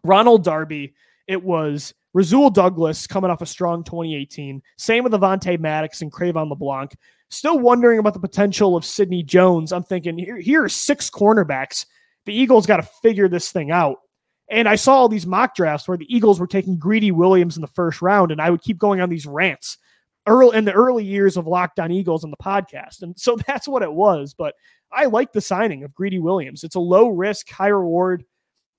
Ronald 0.03 0.43
Darby, 0.43 0.95
it 1.27 1.43
was 1.43 1.93
Rasul 2.13 2.49
Douglas 2.49 3.07
coming 3.07 3.29
off 3.29 3.41
a 3.41 3.45
strong 3.45 3.83
2018. 3.83 4.61
Same 4.77 5.03
with 5.03 5.13
Avonte 5.13 5.59
Maddox 5.59 6.01
and 6.01 6.11
Cre'Von 6.11 6.49
LeBlanc. 6.49 6.95
Still 7.29 7.59
wondering 7.59 7.99
about 7.99 8.13
the 8.13 8.19
potential 8.19 8.75
of 8.75 8.83
Sidney 8.83 9.21
Jones. 9.21 9.71
I'm 9.71 9.83
thinking 9.83 10.17
here, 10.17 10.37
here 10.37 10.63
are 10.63 10.69
six 10.69 11.09
cornerbacks. 11.09 11.85
The 12.25 12.33
Eagles 12.33 12.65
got 12.65 12.77
to 12.77 12.89
figure 13.01 13.27
this 13.27 13.51
thing 13.51 13.69
out. 13.69 13.97
And 14.49 14.67
I 14.67 14.75
saw 14.75 14.95
all 14.95 15.09
these 15.09 15.27
mock 15.27 15.55
drafts 15.55 15.87
where 15.87 15.97
the 15.97 16.13
Eagles 16.13 16.39
were 16.39 16.47
taking 16.47 16.79
Greedy 16.79 17.11
Williams 17.11 17.55
in 17.55 17.61
the 17.61 17.67
first 17.67 18.01
round, 18.01 18.31
and 18.31 18.41
I 18.41 18.49
would 18.49 18.61
keep 18.61 18.79
going 18.79 18.99
on 18.99 19.09
these 19.09 19.27
rants 19.27 19.77
early 20.25 20.57
in 20.57 20.65
the 20.65 20.73
early 20.73 21.03
years 21.03 21.37
of 21.37 21.45
Locked 21.45 21.79
On 21.79 21.91
Eagles 21.91 22.23
on 22.23 22.31
the 22.31 22.37
podcast. 22.37 23.03
And 23.03 23.17
so 23.17 23.37
that's 23.47 23.67
what 23.67 23.83
it 23.83 23.93
was. 23.93 24.33
But 24.33 24.55
I 24.91 25.05
like 25.05 25.31
the 25.31 25.41
signing 25.41 25.83
of 25.83 25.93
Greedy 25.93 26.19
Williams. 26.19 26.63
It's 26.63 26.75
a 26.75 26.79
low 26.79 27.09
risk, 27.09 27.49
high 27.49 27.67
reward 27.67 28.25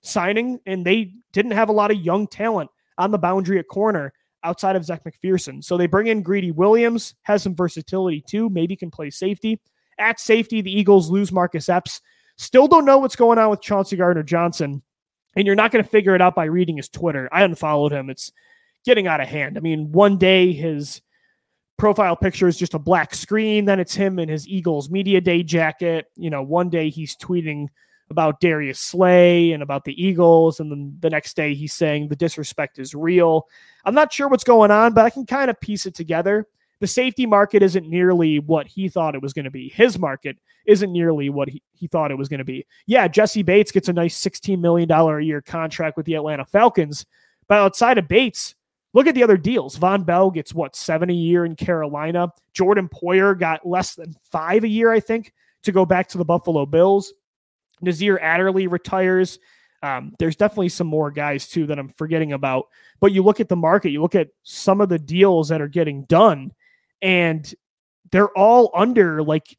signing, 0.01 0.59
and 0.65 0.85
they 0.85 1.13
didn't 1.31 1.51
have 1.51 1.69
a 1.69 1.73
lot 1.73 1.91
of 1.91 1.97
young 1.97 2.27
talent 2.27 2.69
on 2.97 3.11
the 3.11 3.17
boundary 3.17 3.59
at 3.59 3.67
corner 3.67 4.13
outside 4.43 4.75
of 4.75 4.85
Zech 4.85 5.03
McPhearson. 5.03 5.63
So 5.63 5.77
they 5.77 5.87
bring 5.87 6.07
in 6.07 6.23
Greedy 6.23 6.51
Williams, 6.51 7.15
has 7.23 7.43
some 7.43 7.55
versatility 7.55 8.23
too, 8.27 8.49
maybe 8.49 8.75
can 8.75 8.91
play 8.91 9.09
safety. 9.09 9.59
At 9.99 10.19
safety, 10.19 10.61
the 10.61 10.71
Eagles 10.71 11.09
lose 11.09 11.31
Marcus 11.31 11.69
Epps. 11.69 12.01
Still 12.37 12.67
don't 12.67 12.85
know 12.85 12.97
what's 12.97 13.15
going 13.15 13.37
on 13.37 13.49
with 13.49 13.61
Chauncey 13.61 13.97
Gardner 13.97 14.23
Johnson. 14.23 14.81
And 15.35 15.45
you're 15.45 15.55
not 15.55 15.71
going 15.71 15.83
to 15.83 15.89
figure 15.89 16.15
it 16.15 16.21
out 16.21 16.35
by 16.35 16.45
reading 16.45 16.77
his 16.77 16.89
Twitter. 16.89 17.29
I 17.31 17.43
unfollowed 17.43 17.91
him. 17.91 18.09
It's 18.09 18.31
getting 18.83 19.07
out 19.07 19.21
of 19.21 19.27
hand. 19.27 19.57
I 19.57 19.61
mean, 19.61 19.91
one 19.91 20.17
day 20.17 20.51
his 20.51 21.01
profile 21.77 22.15
picture 22.15 22.47
is 22.47 22.57
just 22.57 22.73
a 22.73 22.79
black 22.79 23.15
screen, 23.15 23.65
then 23.65 23.79
it's 23.79 23.95
him 23.95 24.19
in 24.19 24.29
his 24.29 24.47
Eagles 24.47 24.89
media 24.89 25.21
day 25.21 25.43
jacket. 25.43 26.05
You 26.15 26.29
know, 26.29 26.43
one 26.43 26.69
day 26.69 26.89
he's 26.89 27.15
tweeting 27.15 27.67
about 28.11 28.39
Darius 28.39 28.79
Slay 28.79 29.53
and 29.53 29.63
about 29.63 29.85
the 29.85 30.01
Eagles. 30.01 30.59
And 30.59 30.71
then 30.71 30.97
the 30.99 31.09
next 31.09 31.35
day 31.35 31.55
he's 31.55 31.73
saying 31.73 32.07
the 32.07 32.15
disrespect 32.15 32.77
is 32.77 32.93
real. 32.93 33.47
I'm 33.85 33.95
not 33.95 34.13
sure 34.13 34.27
what's 34.27 34.43
going 34.43 34.69
on, 34.69 34.93
but 34.93 35.05
I 35.05 35.09
can 35.09 35.25
kind 35.25 35.49
of 35.49 35.59
piece 35.59 35.85
it 35.87 35.95
together. 35.95 36.47
The 36.81 36.87
safety 36.87 37.25
market 37.25 37.61
isn't 37.61 37.87
nearly 37.87 38.39
what 38.39 38.67
he 38.67 38.89
thought 38.89 39.15
it 39.15 39.21
was 39.21 39.33
going 39.33 39.45
to 39.45 39.51
be. 39.51 39.69
His 39.69 39.99
market 39.99 40.37
isn't 40.65 40.91
nearly 40.91 41.29
what 41.29 41.47
he, 41.47 41.61
he 41.73 41.87
thought 41.87 42.11
it 42.11 42.17
was 42.17 42.27
going 42.27 42.39
to 42.39 42.43
be. 42.43 42.65
Yeah, 42.87 43.07
Jessie 43.07 43.43
Bates 43.43 43.71
gets 43.71 43.87
a 43.87 43.93
nice 43.93 44.19
$16 44.19 44.59
million 44.59 44.91
a 44.91 45.19
year 45.19 45.41
contract 45.41 45.95
with 45.95 46.05
the 46.05 46.15
Atlanta 46.15 46.45
Falcons. 46.45 47.05
But 47.47 47.59
outside 47.59 47.97
of 47.97 48.07
Bates, 48.07 48.55
look 48.93 49.07
at 49.07 49.13
the 49.13 49.23
other 49.23 49.37
deals. 49.37 49.77
Vonn 49.77 50.05
Bell 50.05 50.31
gets 50.31 50.53
what, 50.55 50.75
seven 50.75 51.09
a 51.11 51.13
year 51.13 51.45
in 51.45 51.55
Carolina. 51.55 52.29
Jordan 52.53 52.89
Poyer 52.89 53.37
got 53.37 53.65
less 53.65 53.93
than 53.93 54.15
five 54.23 54.63
a 54.63 54.67
year, 54.67 54.91
I 54.91 54.99
think, 54.99 55.33
to 55.63 55.71
go 55.71 55.85
back 55.85 56.07
to 56.09 56.17
the 56.17 56.25
Buffalo 56.25 56.65
Bills. 56.65 57.13
Nasir 57.81 58.19
Adderley 58.19 58.67
retires. 58.67 59.39
Um, 59.83 60.13
there's 60.19 60.35
definitely 60.35 60.69
some 60.69 60.87
more 60.87 61.09
guys 61.09 61.47
too 61.47 61.65
that 61.67 61.79
I'm 61.79 61.89
forgetting 61.89 62.33
about. 62.33 62.67
But 62.99 63.11
you 63.11 63.23
look 63.23 63.39
at 63.39 63.49
the 63.49 63.55
market, 63.55 63.89
you 63.89 64.01
look 64.01 64.15
at 64.15 64.29
some 64.43 64.81
of 64.81 64.89
the 64.89 64.99
deals 64.99 65.49
that 65.49 65.61
are 65.61 65.67
getting 65.67 66.03
done, 66.03 66.51
and 67.01 67.51
they're 68.11 68.35
all 68.37 68.71
under 68.75 69.23
like 69.23 69.57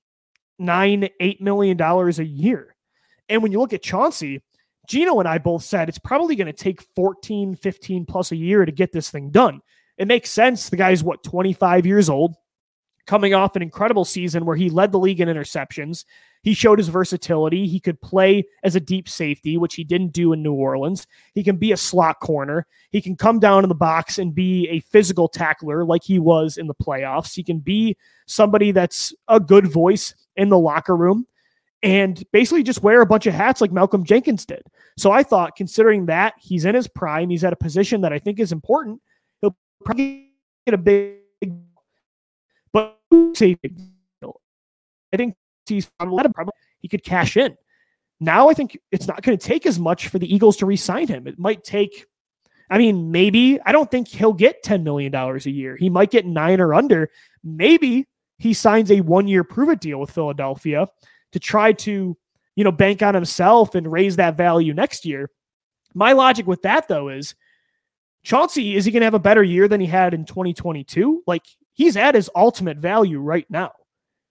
nine, 0.59 1.09
eight 1.21 1.41
million 1.41 1.77
dollars 1.77 2.19
a 2.19 2.25
year. 2.25 2.75
And 3.29 3.43
when 3.43 3.53
you 3.53 3.59
look 3.59 3.73
at 3.73 3.83
Chauncey, 3.83 4.43
Gino 4.87 5.19
and 5.21 5.29
I 5.29 5.39
both 5.39 5.63
said 5.63 5.89
it's 5.89 5.99
probably 5.99 6.37
going 6.37 6.47
to 6.47 6.53
take 6.53 6.83
14, 6.95 7.55
15 7.55 8.05
plus 8.05 8.33
a 8.33 8.37
year 8.37 8.65
to 8.65 8.73
get 8.73 8.93
this 8.93 9.11
thing 9.11 9.31
done. 9.31 9.61
It 9.97 10.09
makes 10.09 10.31
sense. 10.31 10.69
The 10.69 10.77
guy's 10.77 11.05
what, 11.05 11.23
25 11.23 11.87
years 11.87 12.09
old, 12.09 12.35
coming 13.07 13.35
off 13.35 13.57
an 13.57 13.63
incredible 13.63 14.05
season 14.05 14.45
where 14.45 14.57
he 14.57 14.71
led 14.71 14.93
the 14.93 14.99
league 14.99 15.21
in 15.21 15.29
interceptions. 15.29 16.05
He 16.43 16.55
showed 16.55 16.79
his 16.79 16.89
versatility. 16.89 17.69
He 17.69 17.79
could 17.79 18.01
play 18.01 18.45
as 18.65 18.75
a 18.75 18.81
deep 18.81 19.09
safety, 19.09 19.57
which 19.57 19.75
he 19.75 19.85
didn't 19.85 20.13
do 20.13 20.33
in 20.33 20.43
New 20.43 20.55
Orleans. 20.55 21.07
He 21.35 21.45
can 21.45 21.57
be 21.57 21.73
a 21.73 21.77
slot 21.77 22.21
corner. 22.21 22.67
He 22.91 23.01
can 23.01 23.17
come 23.17 23.39
down 23.39 23.65
in 23.65 23.69
the 23.69 23.75
box 23.75 24.19
and 24.19 24.35
be 24.35 24.69
a 24.69 24.81
physical 24.81 25.29
tackler 25.29 25.85
like 25.85 26.03
he 26.03 26.19
was 26.19 26.57
in 26.57 26.67
the 26.67 26.75
playoffs. 26.75 27.35
He 27.35 27.45
can 27.45 27.59
be 27.59 27.97
somebody 28.27 28.73
that's 28.73 29.15
a 29.29 29.39
good 29.39 29.67
voice 29.67 30.15
in 30.37 30.49
the 30.49 30.59
locker 30.59 30.97
room 30.97 31.27
and 31.83 32.23
basically 32.33 32.63
just 32.63 32.83
wear 32.83 33.01
a 33.01 33.07
bunch 33.07 33.27
of 33.27 33.35
hats 33.35 33.61
like 33.61 33.73
Malcolm 33.73 34.05
Jenkins 34.05 34.47
did. 34.47 34.63
So 34.97 35.11
I 35.11 35.23
thought, 35.23 35.57
considering 35.57 36.07
that 36.07 36.35
he's 36.39 36.65
in 36.65 36.75
his 36.75 36.87
prime, 36.87 37.31
he's 37.31 37.45
at 37.45 37.53
a 37.53 37.57
position 37.57 38.03
that 38.03 38.13
I 38.13 38.19
think 38.19 38.39
is 38.39 38.53
important, 38.53 39.01
he'll 39.41 39.57
probably 39.85 40.31
get 40.65 40.75
a 40.75 40.79
big, 40.79 41.17
but 43.13 44.31
I 45.13 45.17
think 45.17 45.35
he's 45.67 45.91
him 46.01 46.33
probably 46.33 46.53
he 46.81 46.89
could 46.89 47.05
cash 47.05 47.37
in. 47.37 47.57
Now 48.21 48.49
I 48.49 48.55
think 48.55 48.79
it's 48.91 49.07
not 49.07 49.23
going 49.23 49.37
to 49.37 49.47
take 49.47 49.67
as 49.67 49.79
much 49.79 50.09
for 50.09 50.19
the 50.19 50.33
Eagles 50.33 50.57
to 50.59 50.67
re-sign 50.67 51.09
him. 51.09 51.27
It 51.27 51.39
might 51.39 51.65
take, 51.65 52.07
I 52.71 52.79
mean, 52.79 53.11
maybe 53.11 53.61
I 53.67 53.73
don't 53.73 53.91
think 53.91 54.09
he'll 54.09 54.33
get 54.33 54.65
$10 54.65 54.83
million 54.83 55.15
a 55.15 55.39
year. 55.51 55.77
He 55.77 55.91
might 55.91 56.11
get 56.11 56.25
nine 56.25 56.61
or 56.61 56.73
under. 56.73 57.11
Maybe 57.45 58.07
he 58.39 58.55
signs 58.55 58.91
a 58.91 59.01
one-year 59.01 59.45
prove-it 59.45 59.81
deal 59.81 59.99
with 59.99 60.11
Philadelphia 60.11 60.89
to 61.33 61.39
try 61.39 61.73
to, 61.73 62.17
you 62.57 62.65
know, 62.65 62.73
bank 62.73 63.03
on 63.03 63.15
himself 63.15 63.75
and 63.75 63.91
raise 63.91 64.17
that 64.17 64.37
value 64.37 64.73
next 64.73 65.05
year. 65.05 65.31
My 65.95 66.13
logic 66.13 66.47
with 66.47 66.63
that 66.63 66.89
though 66.89 67.09
is 67.09 67.35
Chauncey, 68.25 68.77
is 68.77 68.85
he 68.85 68.93
going 68.93 69.01
to 69.01 69.07
have 69.07 69.15
a 69.15 69.19
better 69.19 69.43
year 69.43 69.67
than 69.67 69.81
he 69.81 69.87
had 69.87 70.15
in 70.15 70.25
2022? 70.25 71.25
Like 71.27 71.43
he's 71.75 71.97
at 71.97 72.15
his 72.15 72.31
ultimate 72.35 72.79
value 72.79 73.21
right 73.21 73.47
now. 73.51 73.73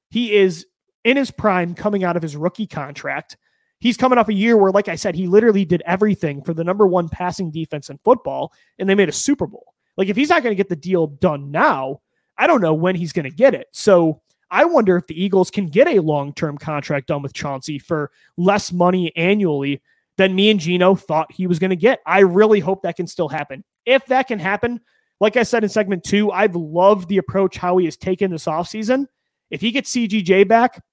He 0.10 0.34
is 0.34 0.66
in 1.04 1.18
his 1.18 1.32
prime 1.32 1.74
coming 1.74 2.04
out 2.04 2.16
of 2.18 2.24
his 2.24 2.36
rookie 2.36 2.68
contract. 2.68 3.38
He's 3.80 3.98
coming 3.98 4.20
off 4.20 4.30
a 4.30 4.34
year 4.34 4.58
where, 4.58 4.72
like 4.72 4.88
I 4.88 4.96
said, 4.96 5.16
he 5.16 5.28
literally 5.28 5.66
did 5.66 5.82
everything 5.86 6.44
for 6.44 6.54
the 6.54 6.64
number 6.64 6.86
one 6.86 7.10
passing 7.10 7.50
defense 7.50 7.90
in 7.90 8.00
football, 8.04 8.54
and 8.78 8.88
they 8.88 8.96
made 8.96 9.10
a 9.10 9.14
Super 9.14 9.48
Bowl. 9.48 9.74
Like, 9.98 10.08
if 10.08 10.16
he's 10.16 10.30
not 10.30 10.44
going 10.44 10.52
to 10.52 10.58
get 10.58 10.70
the 10.70 10.76
deal 10.76 11.08
done 11.08 11.50
now, 11.50 12.02
I 12.38 12.48
don't 12.48 12.62
know 12.62 12.74
when 12.74 12.96
he's 12.96 13.14
going 13.14 13.30
to 13.30 13.36
get 13.36 13.56
it. 13.56 13.68
So 13.72 14.22
I 14.52 14.66
wonder 14.66 14.98
if 14.98 15.08
the 15.08 15.22
Eagles 15.22 15.50
can 15.50 15.68
get 15.68 15.88
a 15.88 16.02
long 16.02 16.34
term 16.34 16.58
contract 16.58 17.08
done 17.08 17.22
with 17.22 17.34
Chauncey 17.34 17.80
for 17.80 18.12
less 18.38 18.72
money 18.72 19.12
annually 19.16 19.82
than 20.18 20.36
me 20.36 20.52
and 20.52 20.60
Gino 20.60 20.94
thought 20.94 21.32
he 21.32 21.48
was 21.48 21.58
going 21.58 21.70
to 21.70 21.76
get. 21.76 22.00
I 22.06 22.20
really 22.20 22.60
hope 22.60 22.84
that 22.84 22.98
can 22.98 23.08
still 23.08 23.30
happen. 23.30 23.64
If 23.86 24.06
that 24.08 24.28
can 24.28 24.40
happen, 24.40 24.82
like 25.22 25.38
I 25.38 25.44
said 25.44 25.64
in 25.64 25.70
segment 25.70 26.04
two, 26.04 26.32
I've 26.32 26.56
loved 26.56 27.08
the 27.08 27.20
approach 27.20 27.56
Howie 27.56 27.86
has 27.86 27.96
taken 27.96 28.32
this 28.32 28.46
offseason. 28.46 29.06
If 29.52 29.62
he 29.62 29.72
gets 29.72 29.94
CGJ 29.94 30.48
back, 30.48 30.84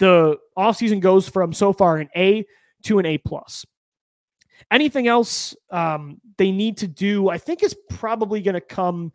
the 0.00 0.36
offseason 0.58 1.00
goes 1.00 1.28
from 1.28 1.52
so 1.52 1.72
far 1.72 1.96
an 1.98 2.10
A 2.16 2.44
to 2.82 2.98
an 2.98 3.06
A 3.06 3.18
plus. 3.18 3.64
Anything 4.70 5.06
else 5.06 5.54
um, 5.70 6.20
they 6.38 6.50
need 6.50 6.78
to 6.78 6.88
do, 6.88 7.28
I 7.28 7.38
think, 7.38 7.62
is 7.62 7.76
probably 7.88 8.42
going 8.42 8.54
to 8.54 8.60
come 8.60 9.12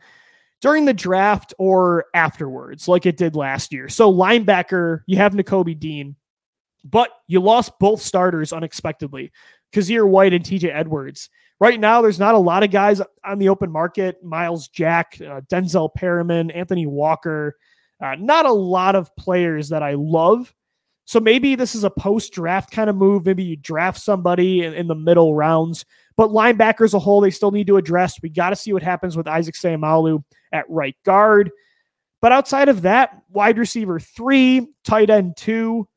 during 0.62 0.86
the 0.86 0.94
draft 0.94 1.54
or 1.58 2.06
afterwards, 2.14 2.88
like 2.88 3.06
it 3.06 3.18
did 3.18 3.36
last 3.36 3.74
year. 3.74 3.90
So, 3.90 4.14
linebacker, 4.14 5.02
you 5.08 5.18
have 5.18 5.34
Nakobe 5.34 5.78
Dean, 5.78 6.16
but 6.86 7.10
you 7.28 7.42
lost 7.42 7.80
both 7.80 8.02
starters 8.02 8.54
unexpectedly 8.54 9.34
Kyzir 9.74 10.08
White 10.08 10.34
and 10.34 10.46
TJ 10.46 10.74
Edwards. 10.74 11.30
Right 11.62 11.80
now, 11.80 12.02
there's 12.02 12.20
not 12.20 12.34
a 12.34 12.40
lot 12.40 12.64
of 12.64 12.72
guys 12.72 13.04
on 13.24 13.38
the 13.38 13.50
open 13.50 13.72
market 13.72 14.24
Myles 14.24 14.68
Jack, 14.68 15.16
uh, 15.22 15.42
Denzel 15.42 15.94
Perryman, 15.94 16.50
Anthony 16.50 16.88
Walker. 16.88 17.56
Uh, 18.04 18.16
not 18.16 18.48
a 18.48 18.52
lot 18.52 18.96
of 18.96 19.16
players 19.16 19.70
that 19.70 19.84
I 19.84 19.94
love. 19.94 20.56
So 21.06 21.20
maybe 21.20 21.54
this 21.54 21.76
is 21.76 21.84
a 21.84 21.92
post 21.92 22.34
draft 22.34 22.72
kind 22.72 22.90
of 22.90 22.96
move. 22.96 23.28
Maybe 23.28 23.44
you 23.44 23.58
draft 23.58 24.02
somebody 24.02 24.64
in, 24.64 24.74
in, 24.74 24.88
the 24.88 24.96
middle 24.96 25.36
rounds. 25.36 25.86
But 26.18 26.32
linebackers 26.32 26.86
as 26.86 26.94
a 26.96 27.00
whole, 27.00 27.22
they 27.22 27.30
still 27.30 27.52
need 27.52 27.68
to 27.68 27.78
address. 27.78 28.20
We 28.24 28.30
got 28.30 28.50
to 28.50 28.56
see 28.56 28.74
what 28.74 28.82
happens 28.82 29.16
with 29.16 29.28
Isaac 29.28 29.54
Seumalo 29.54 30.24
at 30.52 30.68
right 30.68 30.96
guard. 31.06 31.52
But 32.24 32.32
outside 32.32 32.70
of 32.70 32.82
that, 32.84 33.22
wide 33.30 33.60
receiver 33.60 34.00
three, 34.00 34.68
tight 34.84 35.12
end 35.12 35.38
two, 35.38 35.88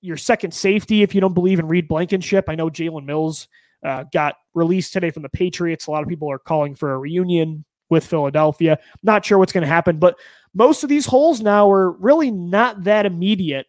your 0.00 0.16
second 0.16 0.54
safety, 0.54 1.02
if 1.02 1.14
you 1.14 1.20
don't 1.20 1.34
believe 1.34 1.58
in 1.58 1.68
Reed 1.68 1.86
Blankenship. 1.86 2.46
I 2.48 2.54
know 2.54 2.70
Jalen 2.70 3.04
Mills 3.04 3.46
uh, 3.84 4.04
got 4.12 4.36
released 4.54 4.92
today 4.92 5.10
from 5.10 5.22
the 5.22 5.28
Patriots. 5.28 5.86
A 5.86 5.90
lot 5.90 6.02
of 6.02 6.08
people 6.08 6.30
are 6.30 6.38
calling 6.38 6.74
for 6.74 6.92
a 6.92 6.98
reunion 6.98 7.64
with 7.90 8.06
Philadelphia. 8.06 8.78
Not 9.02 9.24
sure 9.24 9.38
what's 9.38 9.52
going 9.52 9.62
to 9.62 9.68
happen, 9.68 9.98
but 9.98 10.16
most 10.54 10.82
of 10.82 10.88
these 10.88 11.06
holes 11.06 11.40
now 11.40 11.70
are 11.70 11.92
really 11.92 12.30
not 12.30 12.84
that 12.84 13.06
immediate 13.06 13.66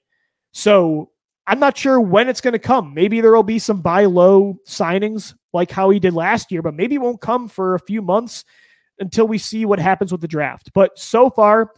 so 0.54 1.10
I'm 1.46 1.60
not 1.60 1.78
sure 1.78 2.00
when 2.00 2.30
it's 2.30 2.40
going 2.40 2.54
to 2.54 2.60
come. 2.60 2.94
Maybe 2.94 3.20
there 3.20 3.36
will 3.36 3.44
be 3.44 3.60
some 3.60 3.82
buy 3.82 4.06
low 4.06 4.56
signings 4.66 5.34
like 5.52 5.70
Howie 5.70 6.00
did 6.00 6.14
last 6.14 6.52
year, 6.52 6.62
but 6.62 6.76
maybe 6.76 6.96
it 6.96 7.02
won't 7.02 7.20
come 7.20 7.50
for 7.50 7.76
a 7.76 7.80
few 7.80 8.02
months 8.02 8.46
until 9.00 9.28
we 9.28 9.38
see 9.38 9.66
what 9.66 9.80
happens 9.80 10.12
with 10.12 10.22
the 10.22 10.28
draft. 10.28 10.72
But 10.74 10.98
so 10.98 11.30
far, 11.30 11.72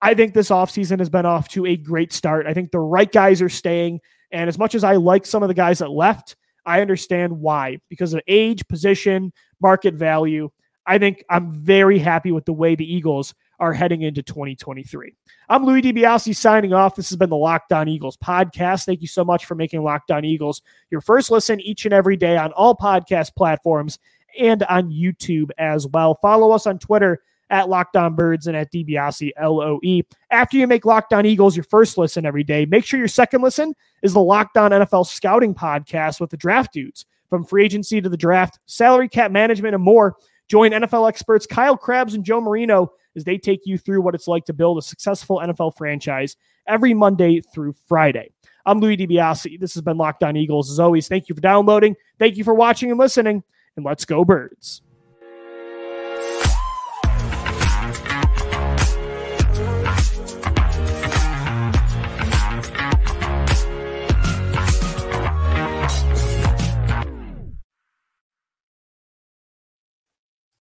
I 0.00 0.14
think 0.14 0.34
this 0.34 0.48
offseason 0.48 0.98
has 0.98 1.08
been 1.08 1.26
off 1.26 1.48
to 1.50 1.66
a 1.66 1.76
great 1.76 2.12
start. 2.12 2.46
I 2.46 2.54
think 2.54 2.72
the 2.72 2.80
right 2.80 3.10
guys 3.10 3.40
are 3.40 3.48
staying. 3.48 4.00
And 4.32 4.48
as 4.48 4.58
much 4.58 4.74
as 4.74 4.82
I 4.82 4.96
like 4.96 5.24
some 5.24 5.42
of 5.42 5.48
the 5.48 5.54
guys 5.54 5.78
that 5.78 5.90
left, 5.90 6.34
I 6.66 6.80
understand 6.80 7.40
why 7.40 7.78
because 7.88 8.14
of 8.14 8.20
age, 8.26 8.66
position, 8.68 9.32
market 9.60 9.94
value. 9.94 10.50
I 10.86 10.98
think 10.98 11.24
I'm 11.30 11.52
very 11.54 11.98
happy 11.98 12.32
with 12.32 12.44
the 12.44 12.52
way 12.52 12.74
the 12.74 12.92
Eagles 12.92 13.34
are 13.60 13.72
heading 13.72 14.02
into 14.02 14.22
2023. 14.22 15.14
I'm 15.48 15.64
Louis 15.64 15.82
DiBiase 15.82 16.34
signing 16.34 16.72
off. 16.72 16.96
This 16.96 17.08
has 17.10 17.16
been 17.16 17.30
the 17.30 17.36
Locked 17.36 17.72
On 17.72 17.86
Eagles 17.86 18.16
podcast. 18.16 18.86
Thank 18.86 19.00
you 19.00 19.06
so 19.06 19.24
much 19.24 19.44
for 19.44 19.54
making 19.54 19.82
Locked 19.84 20.10
On 20.10 20.24
Eagles 20.24 20.62
your 20.90 21.00
first 21.00 21.30
listen 21.30 21.60
each 21.60 21.84
and 21.84 21.94
every 21.94 22.16
day 22.16 22.36
on 22.36 22.52
all 22.52 22.74
podcast 22.76 23.36
platforms 23.36 24.00
and 24.38 24.64
on 24.64 24.90
YouTube 24.90 25.50
as 25.58 25.86
well. 25.86 26.18
Follow 26.20 26.50
us 26.50 26.66
on 26.66 26.78
Twitter 26.78 27.22
at 27.52 27.68
Locked 27.68 27.96
On 27.96 28.16
Birds 28.16 28.46
and 28.48 28.56
at 28.56 28.72
DiBiase 28.72 29.30
LOE. 29.40 30.00
After 30.30 30.56
you 30.56 30.66
make 30.66 30.86
Locked 30.86 31.12
On 31.12 31.24
Eagles 31.24 31.54
your 31.54 31.64
first 31.64 31.98
listen 31.98 32.26
every 32.26 32.42
day, 32.42 32.64
make 32.64 32.84
sure 32.84 32.98
your 32.98 33.08
second 33.08 33.42
listen 33.42 33.74
is 34.02 34.14
the 34.14 34.22
Locked 34.22 34.56
On 34.56 34.72
NFL 34.72 35.06
Scouting 35.06 35.54
podcast 35.54 36.18
with 36.18 36.30
the 36.30 36.36
draft 36.36 36.72
dudes. 36.72 37.04
From 37.28 37.44
free 37.44 37.64
agency 37.64 38.00
to 38.00 38.08
the 38.10 38.16
draft, 38.16 38.58
salary 38.66 39.08
cap 39.08 39.30
management, 39.30 39.74
and 39.74 39.84
more. 39.84 40.16
Join 40.48 40.72
NFL 40.72 41.08
experts 41.08 41.46
Kyle 41.46 41.76
Crabbs 41.76 42.14
and 42.14 42.24
Joe 42.24 42.40
Marino 42.40 42.92
as 43.16 43.24
they 43.24 43.38
take 43.38 43.60
you 43.64 43.78
through 43.78 44.02
what 44.02 44.14
it's 44.14 44.28
like 44.28 44.44
to 44.46 44.52
build 44.52 44.76
a 44.76 44.82
successful 44.82 45.38
NFL 45.42 45.76
franchise 45.76 46.36
every 46.66 46.92
Monday 46.92 47.40
through 47.40 47.74
Friday. 47.86 48.32
I'm 48.66 48.80
Louis 48.80 48.96
DiBiase. 48.96 49.58
This 49.60 49.74
has 49.74 49.82
been 49.82 49.96
Locked 49.96 50.22
On 50.22 50.36
Eagles. 50.36 50.70
As 50.70 50.78
always, 50.78 51.08
thank 51.08 51.28
you 51.28 51.34
for 51.34 51.40
downloading. 51.40 51.96
Thank 52.18 52.36
you 52.36 52.44
for 52.44 52.54
watching 52.54 52.90
and 52.90 52.98
listening. 52.98 53.42
And 53.76 53.84
let's 53.84 54.04
go, 54.04 54.24
birds. 54.24 54.82